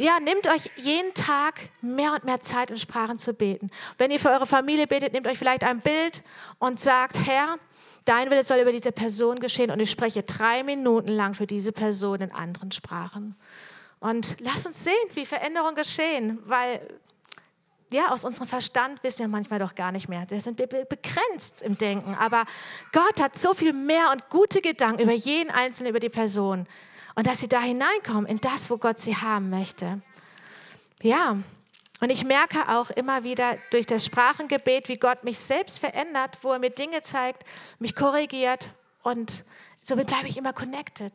[0.00, 3.70] ja, nehmt euch jeden Tag mehr und mehr Zeit, in Sprachen zu beten.
[3.98, 6.22] Wenn ihr für eure Familie betet, nehmt euch vielleicht ein Bild
[6.58, 7.56] und sagt, Herr,
[8.04, 11.72] dein Wille soll über diese Person geschehen und ich spreche drei Minuten lang für diese
[11.72, 13.36] Person in anderen Sprachen.
[13.98, 16.80] Und lass uns sehen, wie Veränderungen geschehen, weil
[17.92, 20.24] ja, aus unserem Verstand wissen wir manchmal doch gar nicht mehr.
[20.28, 22.14] Wir sind begrenzt im Denken.
[22.14, 22.44] Aber
[22.92, 26.66] Gott hat so viel mehr und gute Gedanken über jeden Einzelnen, über die Person
[27.14, 30.00] und dass sie da hineinkommen in das, wo Gott sie haben möchte.
[31.02, 31.38] Ja,
[32.00, 36.52] und ich merke auch immer wieder durch das Sprachengebet, wie Gott mich selbst verändert, wo
[36.52, 37.44] er mir Dinge zeigt,
[37.78, 38.70] mich korrigiert
[39.02, 39.44] und
[39.82, 41.12] somit bleibe ich immer connected.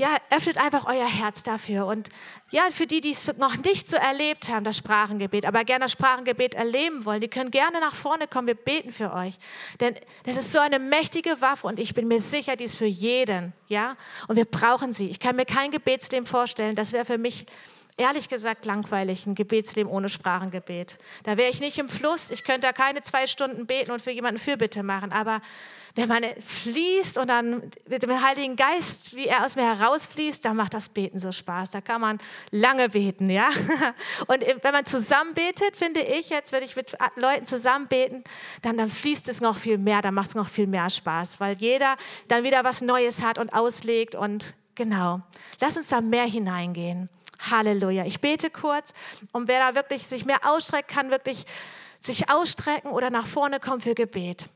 [0.00, 1.84] Ja, öffnet einfach euer Herz dafür.
[1.84, 2.08] Und
[2.50, 5.92] ja, für die, die es noch nicht so erlebt haben, das Sprachengebet, aber gerne das
[5.92, 8.46] Sprachengebet erleben wollen, die können gerne nach vorne kommen.
[8.46, 9.34] Wir beten für euch.
[9.78, 9.94] Denn
[10.24, 13.52] das ist so eine mächtige Waffe und ich bin mir sicher, die ist für jeden.
[13.68, 13.94] Ja?
[14.26, 15.10] Und wir brauchen sie.
[15.10, 16.74] Ich kann mir kein Gebetsleben vorstellen.
[16.74, 17.44] Das wäre für mich
[17.96, 20.98] ehrlich gesagt langweilig, ein Gebetsleben ohne Sprachengebet.
[21.24, 22.30] Da wäre ich nicht im Fluss.
[22.30, 25.12] Ich könnte da keine zwei Stunden beten und für jemanden Fürbitte machen.
[25.12, 25.40] Aber
[25.94, 30.56] wenn man fließt und dann mit dem Heiligen Geist, wie er aus mir herausfließt, dann
[30.56, 31.72] macht das Beten so Spaß.
[31.72, 32.18] Da kann man
[32.50, 33.48] lange beten, ja.
[34.26, 38.22] Und wenn man zusammen betet, finde ich jetzt, wenn ich mit Leuten zusammen beten,
[38.62, 41.56] dann, dann fließt es noch viel mehr, dann macht es noch viel mehr Spaß, weil
[41.56, 41.96] jeder
[42.28, 45.20] dann wieder was Neues hat und auslegt und genau.
[45.60, 47.08] Lass uns da mehr hineingehen.
[47.50, 48.04] Halleluja.
[48.04, 48.92] Ich bete kurz
[49.32, 51.44] und wer da wirklich sich mehr ausstreckt, kann wirklich
[51.98, 54.46] sich ausstrecken oder nach vorne kommen für Gebet.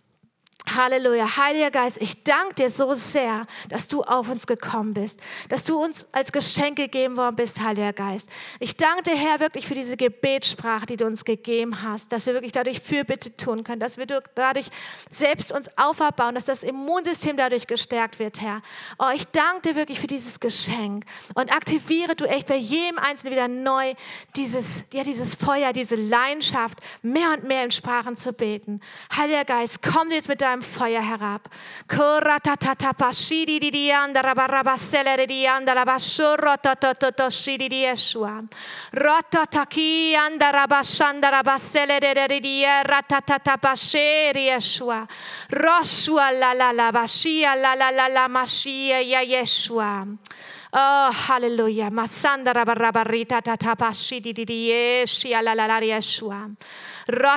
[0.66, 1.36] Halleluja.
[1.36, 5.82] Heiliger Geist, ich danke dir so sehr, dass du auf uns gekommen bist, dass du
[5.82, 8.30] uns als Geschenk gegeben worden bist, Heiliger Geist.
[8.60, 12.32] Ich danke dir, Herr, wirklich für diese Gebetssprache, die du uns gegeben hast, dass wir
[12.32, 14.68] wirklich dadurch Fürbitte tun können, dass wir dadurch
[15.10, 18.62] selbst uns auferbauen, dass das Immunsystem dadurch gestärkt wird, Herr.
[18.98, 21.04] Oh, ich danke dir wirklich für dieses Geschenk
[21.34, 23.94] und aktiviere du echt bei jedem Einzelnen wieder neu
[24.34, 28.80] dieses, ja, dieses Feuer, diese Leidenschaft, mehr und mehr in Sprachen zu beten.
[29.14, 31.48] Heiliger Geist, komm jetzt mit deinem deinem Feuer herab.
[50.76, 51.88] Oh, hallelujah.
[51.88, 56.50] Masanda rabarrabarita tatapashi di di di yeshua la la la yeshua.
[57.06, 57.36] Ja,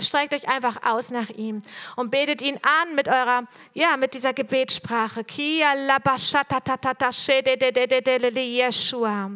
[0.00, 1.60] streckt euch einfach aus nach ihm
[1.96, 5.22] und betet ihn an mit eurer, ja, mit dieser Gebetssprache.
[8.40, 9.30] Yeshua.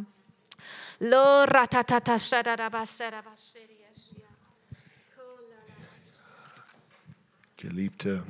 [1.01, 3.77] Lo ratatata shadada basera basheri
[7.57, 8.23] Geliebte,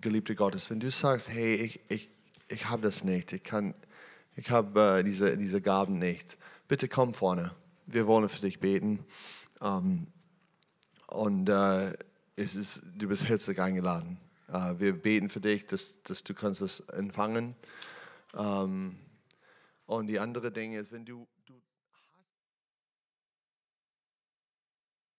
[0.00, 2.08] geliebte Gottes, wenn du sagst, hey, ich, ich,
[2.48, 3.74] ich habe das nicht, ich, kann,
[4.36, 7.54] ich habe äh, diese, diese Gaben nicht, bitte komm vorne
[7.86, 9.04] wir wollen für dich beten.
[9.60, 10.06] Ähm,
[11.08, 11.92] und äh,
[12.36, 14.18] es ist, du bist herzlich eingeladen.
[14.48, 17.54] Äh, wir beten für dich, dass, dass du kannst das empfangen.
[18.36, 18.96] Ähm,
[19.86, 21.26] und die andere Dinge ist, wenn du